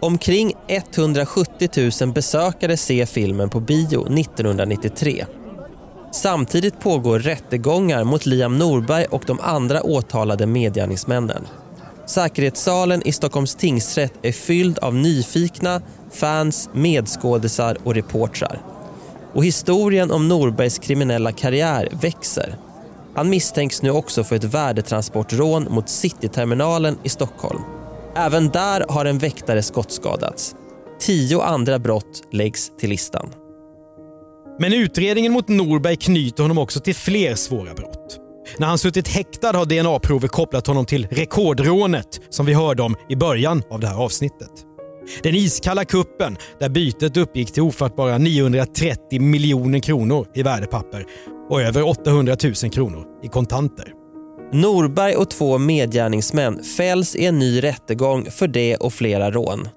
Omkring 0.00 0.52
170 0.68 1.90
000 2.00 2.12
besökare 2.12 2.76
ser 2.76 3.06
filmen 3.06 3.50
på 3.50 3.60
bio 3.60 4.18
1993. 4.18 5.24
Samtidigt 6.12 6.80
pågår 6.80 7.18
rättegångar 7.18 8.04
mot 8.04 8.26
Liam 8.26 8.58
Norberg 8.58 9.04
och 9.04 9.22
de 9.26 9.40
andra 9.40 9.82
åtalade 9.82 10.46
medgärningsmännen. 10.46 11.46
Säkerhetssalen 12.08 13.08
i 13.08 13.12
Stockholms 13.12 13.54
tingsrätt 13.54 14.12
är 14.22 14.32
fylld 14.32 14.78
av 14.78 14.94
nyfikna, 14.94 15.82
fans, 16.10 16.68
medskådisar 16.72 17.78
och 17.84 17.94
reportrar. 17.94 18.62
Och 19.32 19.44
historien 19.44 20.10
om 20.10 20.28
Norbergs 20.28 20.78
kriminella 20.78 21.32
karriär 21.32 21.88
växer. 22.02 22.56
Han 23.14 23.30
misstänks 23.30 23.82
nu 23.82 23.90
också 23.90 24.24
för 24.24 24.36
ett 24.36 24.44
värdetransportrån 24.44 25.66
mot 25.70 25.88
Cityterminalen 25.88 26.98
i 27.02 27.08
Stockholm. 27.08 27.62
Även 28.16 28.48
där 28.48 28.84
har 28.88 29.04
en 29.04 29.18
väktare 29.18 29.62
skottskadats. 29.62 30.54
Tio 31.00 31.42
andra 31.42 31.78
brott 31.78 32.22
läggs 32.32 32.72
till 32.78 32.90
listan. 32.90 33.28
Men 34.58 34.72
utredningen 34.72 35.32
mot 35.32 35.48
Norberg 35.48 35.96
knyter 35.96 36.42
honom 36.42 36.58
också 36.58 36.80
till 36.80 36.94
fler 36.94 37.34
svåra 37.34 37.74
brott. 37.74 38.27
När 38.56 38.66
han 38.66 38.78
suttit 38.78 39.08
häktad 39.08 39.56
har 39.56 39.64
DNA-prover 39.64 40.28
kopplat 40.28 40.66
honom 40.66 40.86
till 40.86 41.06
rekordrånet 41.10 42.20
som 42.30 42.46
vi 42.46 42.54
hörde 42.54 42.82
om 42.82 42.96
i 43.08 43.16
början 43.16 43.62
av 43.70 43.80
det 43.80 43.86
här 43.86 44.04
avsnittet. 44.04 44.50
Den 45.22 45.34
iskalla 45.34 45.84
kuppen 45.84 46.36
där 46.60 46.68
bytet 46.68 47.16
uppgick 47.16 47.52
till 47.52 47.62
ofattbara 47.62 48.18
930 48.18 49.20
miljoner 49.20 49.78
kronor 49.78 50.26
i 50.34 50.42
värdepapper 50.42 51.04
och 51.48 51.62
över 51.62 51.88
800 51.88 52.36
000 52.44 52.54
kronor 52.54 53.04
i 53.22 53.28
kontanter. 53.28 53.92
Norberg 54.52 55.14
och 55.16 55.30
två 55.30 55.58
medgärningsmän 55.58 56.64
fälls 56.64 57.16
i 57.16 57.26
en 57.26 57.38
ny 57.38 57.62
rättegång 57.62 58.30
för 58.30 58.46
det 58.48 58.76
och 58.76 58.92
flera 58.92 59.30
rån. 59.30 59.68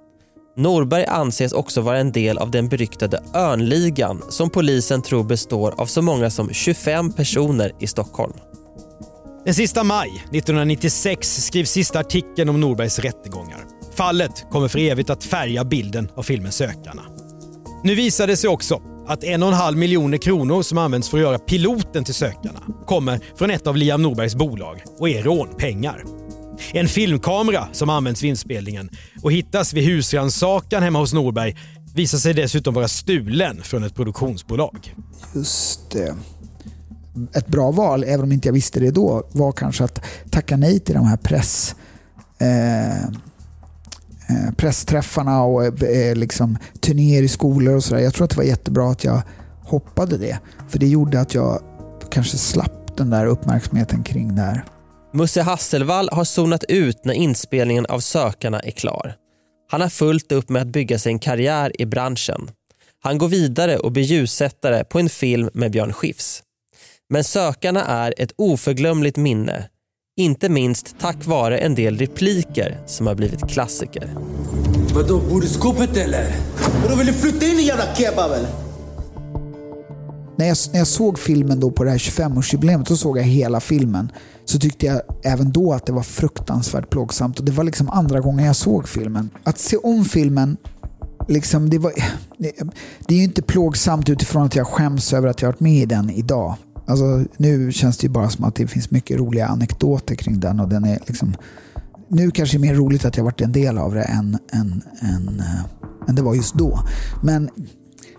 Norberg 0.57 1.05
anses 1.05 1.53
också 1.53 1.81
vara 1.81 1.97
en 1.97 2.11
del 2.11 2.37
av 2.37 2.51
den 2.51 2.69
beryktade 2.69 3.23
Örnligan 3.35 4.21
som 4.29 4.49
polisen 4.49 5.01
tror 5.01 5.23
består 5.23 5.73
av 5.77 5.85
så 5.85 6.01
många 6.01 6.29
som 6.29 6.49
25 6.49 7.13
personer 7.13 7.71
i 7.79 7.87
Stockholm. 7.87 8.33
Den 9.45 9.53
sista 9.53 9.83
maj 9.83 10.09
1996 10.09 11.45
skrivs 11.45 11.71
sista 11.71 11.99
artikeln 11.99 12.49
om 12.49 12.59
Norbergs 12.59 12.99
rättegångar. 12.99 13.65
Fallet 13.95 14.45
kommer 14.51 14.67
för 14.67 14.79
evigt 14.79 15.09
att 15.09 15.23
färga 15.23 15.63
bilden 15.63 16.09
av 16.15 16.23
filmen 16.23 16.51
Sökarna. 16.51 17.01
Nu 17.83 17.95
visar 17.95 18.27
det 18.27 18.37
sig 18.37 18.49
också 18.49 18.81
att 19.07 19.23
en 19.23 19.43
och 19.43 19.49
en 19.49 19.55
halv 19.55 19.77
miljoner 19.77 20.17
kronor 20.17 20.61
som 20.61 20.77
används 20.77 21.09
för 21.09 21.17
att 21.17 21.23
göra 21.23 21.39
piloten 21.39 22.03
till 22.03 22.13
Sökarna 22.13 22.59
kommer 22.85 23.19
från 23.37 23.51
ett 23.51 23.67
av 23.67 23.77
Liam 23.77 24.01
Norbergs 24.01 24.35
bolag 24.35 24.83
och 24.99 25.09
är 25.09 25.23
rånpengar. 25.23 26.03
En 26.71 26.87
filmkamera 26.87 27.67
som 27.71 27.89
används 27.89 28.23
vid 28.23 28.29
inspelningen 28.29 28.89
och 29.21 29.31
hittas 29.31 29.73
vid 29.73 29.83
husrannsakan 29.83 30.83
hemma 30.83 30.99
hos 30.99 31.13
Norberg 31.13 31.57
visar 31.95 32.17
sig 32.17 32.33
dessutom 32.33 32.73
vara 32.73 32.87
stulen 32.87 33.61
från 33.63 33.83
ett 33.83 33.95
produktionsbolag. 33.95 34.95
Just 35.35 35.91
det. 35.91 36.15
Ett 37.33 37.47
bra 37.47 37.71
val, 37.71 38.03
även 38.03 38.23
om 38.23 38.31
inte 38.31 38.47
jag 38.47 38.53
visste 38.53 38.79
det 38.79 38.91
då, 38.91 39.23
var 39.31 39.51
kanske 39.51 39.83
att 39.83 40.01
tacka 40.29 40.57
nej 40.57 40.79
till 40.79 40.95
de 40.95 41.05
här 41.05 41.17
press, 41.17 41.75
eh, 42.39 43.03
eh, 43.03 44.51
pressträffarna 44.57 45.43
och 45.43 45.83
eh, 45.83 46.15
liksom, 46.15 46.57
turnéer 46.81 47.23
i 47.23 47.27
skolor 47.27 47.75
och 47.75 47.83
sådär. 47.83 48.01
Jag 48.01 48.13
tror 48.13 48.23
att 48.23 48.31
det 48.31 48.37
var 48.37 48.43
jättebra 48.43 48.91
att 48.91 49.03
jag 49.03 49.21
hoppade 49.63 50.17
det. 50.17 50.39
För 50.69 50.79
det 50.79 50.87
gjorde 50.87 51.21
att 51.21 51.33
jag 51.33 51.61
kanske 52.09 52.37
slapp 52.37 52.97
den 52.97 53.09
där 53.09 53.25
uppmärksamheten 53.25 54.03
kring 54.03 54.35
det 54.35 54.41
här. 54.41 54.65
Musse 55.13 55.41
Hasselvall 55.41 56.09
har 56.11 56.23
zonat 56.23 56.63
ut 56.63 57.05
när 57.05 57.13
inspelningen 57.13 57.85
av 57.85 57.99
Sökarna 57.99 58.59
är 58.59 58.71
klar. 58.71 59.15
Han 59.71 59.81
har 59.81 59.89
fullt 59.89 60.31
upp 60.31 60.49
med 60.49 60.61
att 60.61 60.67
bygga 60.67 60.99
sig 60.99 61.11
en 61.11 61.19
karriär 61.19 61.81
i 61.81 61.85
branschen. 61.85 62.49
Han 63.03 63.17
går 63.17 63.27
vidare 63.27 63.77
och 63.77 63.91
blir 63.91 64.03
ljussättare 64.03 64.83
på 64.83 64.99
en 64.99 65.09
film 65.09 65.49
med 65.53 65.71
Björn 65.71 65.93
Skifs. 65.93 66.43
Men 67.13 67.23
Sökarna 67.23 67.85
är 67.85 68.13
ett 68.17 68.31
oförglömligt 68.35 69.17
minne. 69.17 69.69
Inte 70.17 70.49
minst 70.49 70.95
tack 70.99 71.25
vare 71.25 71.57
en 71.57 71.75
del 71.75 71.97
repliker 71.97 72.79
som 72.85 73.07
har 73.07 73.15
blivit 73.15 73.49
klassiker. 73.49 74.15
Vadå, 74.95 75.19
bor 75.19 75.41
du 75.41 75.47
i 75.47 75.49
skåpet 75.49 75.97
eller? 75.97 76.35
Vadå, 76.83 76.95
vill 76.95 77.07
du 77.07 77.13
flytta 77.13 77.45
in 77.45 77.59
i 77.59 77.61
jävla 77.61 77.95
kebab 77.95 78.31
eller? 78.31 78.49
När 80.37 80.47
jag, 80.47 80.57
när 80.71 80.79
jag 80.79 80.87
såg 80.87 81.19
filmen 81.19 81.59
då 81.59 81.71
på 81.71 81.83
det 81.83 81.89
här 81.89 81.97
25-årsjubileet, 81.97 82.85
då 82.87 82.97
såg 82.97 83.17
jag 83.17 83.23
hela 83.23 83.59
filmen. 83.59 84.11
Så 84.45 84.59
tyckte 84.59 84.85
jag 84.85 85.01
även 85.23 85.51
då 85.51 85.73
att 85.73 85.85
det 85.85 85.93
var 85.93 86.03
fruktansvärt 86.03 86.89
plågsamt. 86.89 87.39
Och 87.39 87.45
det 87.45 87.51
var 87.51 87.63
liksom 87.63 87.89
andra 87.89 88.19
gången 88.19 88.45
jag 88.45 88.55
såg 88.55 88.89
filmen. 88.89 89.29
Att 89.43 89.59
se 89.59 89.77
om 89.77 90.05
filmen, 90.05 90.57
liksom, 91.27 91.69
det, 91.69 91.77
var, 91.77 91.93
det, 92.37 92.51
det 93.07 93.13
är 93.13 93.17
ju 93.17 93.23
inte 93.23 93.41
plågsamt 93.41 94.09
utifrån 94.09 94.43
att 94.43 94.55
jag 94.55 94.67
skäms 94.67 95.13
över 95.13 95.27
att 95.27 95.41
jag 95.41 95.49
varit 95.49 95.59
med 95.59 95.81
i 95.81 95.85
den 95.85 96.09
idag. 96.09 96.55
Alltså, 96.91 97.25
nu 97.37 97.71
känns 97.71 97.97
det 97.97 98.05
ju 98.05 98.09
bara 98.09 98.29
som 98.29 98.45
att 98.45 98.55
det 98.55 98.67
finns 98.67 98.91
mycket 98.91 99.19
roliga 99.19 99.47
anekdoter 99.47 100.15
kring 100.15 100.39
den. 100.39 100.59
och 100.59 100.69
den 100.69 100.85
är 100.85 100.99
liksom 101.07 101.35
nu 102.07 102.31
kanske 102.31 102.57
det 102.57 102.67
är 102.67 102.71
mer 102.71 102.75
roligt 102.75 103.05
att 103.05 103.17
jag 103.17 103.23
varit 103.23 103.41
en 103.41 103.51
del 103.51 103.77
av 103.77 103.93
det 103.93 104.03
än, 104.03 104.37
än, 104.51 104.83
än, 105.01 105.39
äh, 105.39 106.09
än 106.09 106.15
det 106.15 106.21
var 106.21 106.35
just 106.35 106.53
då. 106.53 106.79
Men 107.23 107.49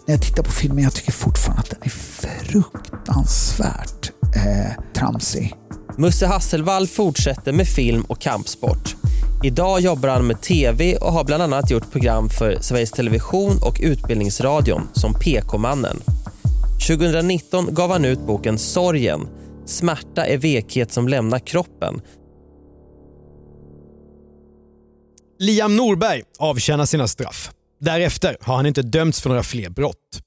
när 0.06 0.14
jag 0.14 0.22
tittar 0.22 0.42
på 0.42 0.50
filmen, 0.50 0.84
jag 0.84 0.92
tycker 0.92 1.12
fortfarande 1.12 1.62
att 1.62 1.70
den 1.70 1.78
är 1.82 1.90
fruktansvärt 1.90 4.12
eh, 4.36 4.72
tramsig. 4.94 5.54
Musse 5.96 6.26
Hasselvall 6.26 6.86
fortsätter 6.86 7.52
med 7.52 7.68
film 7.68 8.02
och 8.02 8.20
kampsport. 8.20 8.96
Idag 9.44 9.80
jobbar 9.80 10.08
han 10.08 10.26
med 10.26 10.40
TV 10.40 10.96
och 10.96 11.12
har 11.12 11.24
bland 11.24 11.42
annat 11.42 11.70
gjort 11.70 11.92
program 11.92 12.28
för 12.28 12.58
Sveriges 12.60 12.90
Television 12.90 13.52
och 13.62 13.80
Utbildningsradion 13.82 14.88
som 14.92 15.14
PK-mannen. 15.14 15.96
2019 16.86 17.74
gav 17.74 17.90
han 17.90 18.04
ut 18.04 18.26
boken 18.26 18.58
Sorgen. 18.58 19.28
Smärta 19.66 20.26
är 20.26 20.38
vekhet 20.38 20.92
som 20.92 21.08
lämnar 21.08 21.38
kroppen. 21.38 22.00
Liam 25.38 25.76
Norberg 25.76 26.22
avtjänar 26.38 26.86
sina 26.86 27.08
straff. 27.08 27.50
Därefter 27.80 28.36
har 28.40 28.56
han 28.56 28.66
inte 28.66 28.82
dömts 28.82 29.20
för 29.20 29.28
några 29.28 29.42
fler 29.42 29.70
brott. 29.70 30.20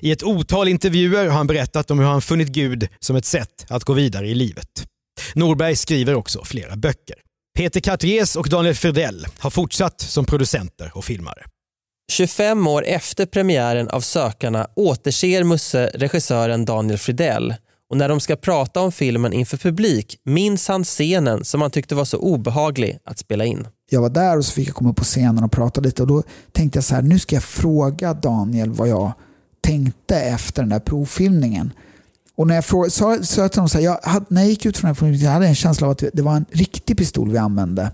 I 0.00 0.12
ett 0.12 0.22
otal 0.22 0.68
intervjuer 0.68 1.26
har 1.26 1.36
han 1.36 1.46
berättat 1.46 1.90
om 1.90 1.98
hur 1.98 2.06
han 2.06 2.22
funnit 2.22 2.48
Gud 2.48 2.88
som 2.98 3.16
ett 3.16 3.24
sätt 3.24 3.66
att 3.68 3.84
gå 3.84 3.92
vidare 3.92 4.28
i 4.28 4.34
livet. 4.34 4.86
Norberg 5.34 5.76
skriver 5.76 6.14
också 6.14 6.44
flera 6.44 6.76
böcker. 6.76 7.16
Peter 7.56 7.80
Cartiers 7.80 8.36
och 8.36 8.48
Daniel 8.48 8.74
Fridell 8.74 9.26
har 9.38 9.50
fortsatt 9.50 10.00
som 10.00 10.24
producenter 10.24 10.90
och 10.94 11.04
filmare. 11.04 11.44
25 12.10 12.66
år 12.66 12.84
efter 12.86 13.26
premiären 13.26 13.88
av 13.88 14.00
Sökarna 14.00 14.66
återser 14.76 15.44
Musse 15.44 15.90
regissören 15.94 16.64
Daniel 16.64 16.98
Fridell 16.98 17.54
och 17.90 17.98
när 17.98 18.08
de 18.08 18.20
ska 18.20 18.36
prata 18.36 18.80
om 18.80 18.92
filmen 18.92 19.32
inför 19.32 19.56
publik 19.56 20.18
minns 20.24 20.68
han 20.68 20.84
scenen 20.84 21.44
som 21.44 21.60
han 21.60 21.70
tyckte 21.70 21.94
var 21.94 22.04
så 22.04 22.18
obehaglig 22.18 22.98
att 23.04 23.18
spela 23.18 23.44
in. 23.44 23.66
Jag 23.90 24.00
var 24.00 24.08
där 24.08 24.38
och 24.38 24.44
så 24.44 24.52
fick 24.52 24.68
jag 24.68 24.74
komma 24.74 24.90
upp 24.90 24.96
på 24.96 25.04
scenen 25.04 25.44
och 25.44 25.52
prata 25.52 25.80
lite 25.80 26.02
och 26.02 26.08
då 26.08 26.22
tänkte 26.52 26.76
jag 26.76 26.84
så 26.84 26.94
här, 26.94 27.02
nu 27.02 27.18
ska 27.18 27.36
jag 27.36 27.42
fråga 27.42 28.14
Daniel 28.14 28.70
vad 28.70 28.88
jag 28.88 29.12
tänkte 29.60 30.16
efter 30.16 30.62
den 30.62 30.68
där 30.68 30.80
provfilmningen. 30.80 31.72
Och 32.36 32.46
när 32.46 32.54
jag 32.54 32.64
frågade, 32.64 32.90
sa, 32.90 33.22
sa 33.22 33.42
jag 33.42 33.52
till 33.52 33.58
honom 33.58 33.68
så 33.68 33.78
här, 33.78 33.84
jag 33.84 33.98
hade, 34.02 34.26
när 34.28 34.42
jag 34.42 34.50
gick 34.50 34.66
ut 34.66 34.76
från 34.76 34.88
den 34.88 34.94
här 34.94 35.00
filmen, 35.00 35.18
jag 35.18 35.30
hade 35.30 35.46
en 35.46 35.54
känsla 35.54 35.86
av 35.86 35.90
att 35.90 36.04
det 36.12 36.22
var 36.22 36.36
en 36.36 36.44
riktig 36.50 36.98
pistol 36.98 37.30
vi 37.30 37.38
använde. 37.38 37.90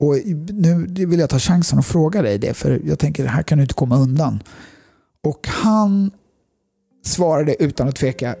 Och 0.00 0.16
nu 0.52 0.86
vill 1.06 1.18
jag 1.18 1.30
ta 1.30 1.38
chansen 1.38 1.78
att 1.78 1.86
fråga 1.86 2.22
dig 2.22 2.38
det, 2.38 2.54
för 2.54 2.80
jag 2.84 2.98
tänker 2.98 3.26
här 3.26 3.42
kan 3.42 3.58
du 3.58 3.62
inte 3.62 3.74
komma 3.74 3.96
undan. 3.96 4.42
Och 5.24 5.48
han 5.48 6.10
svarade 7.04 7.62
utan 7.62 7.88
att 7.88 7.96
tveka, 7.96 8.34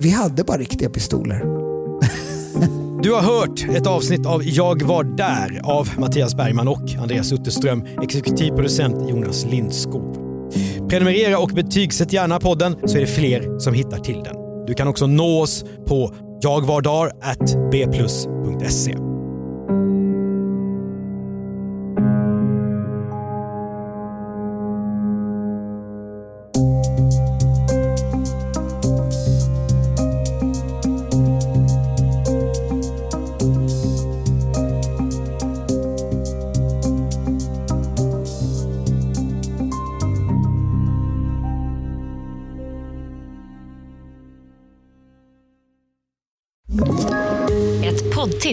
vi 0.00 0.10
hade 0.10 0.44
bara 0.44 0.58
riktiga 0.58 0.90
pistoler. 0.90 1.62
Du 3.02 3.12
har 3.12 3.22
hört 3.22 3.64
ett 3.76 3.86
avsnitt 3.86 4.26
av 4.26 4.44
Jag 4.44 4.82
var 4.82 5.04
där 5.04 5.60
av 5.64 5.88
Mattias 5.98 6.34
Bergman 6.34 6.68
och 6.68 6.94
Andreas 6.98 7.32
Utterström, 7.32 7.84
exekutivproducent 8.02 9.10
Jonas 9.10 9.44
Lindskog. 9.44 10.16
Prenumerera 10.88 11.38
och 11.38 11.48
betygsätt 11.48 12.12
gärna 12.12 12.40
podden 12.40 12.76
så 12.84 12.96
är 12.96 13.00
det 13.00 13.06
fler 13.06 13.58
som 13.58 13.74
hittar 13.74 13.98
till 13.98 14.22
den. 14.22 14.36
Du 14.66 14.74
kan 14.74 14.88
också 14.88 15.06
nå 15.06 15.40
oss 15.40 15.64
på 15.86 16.14
jagvardar.bplus.se. 16.42 19.11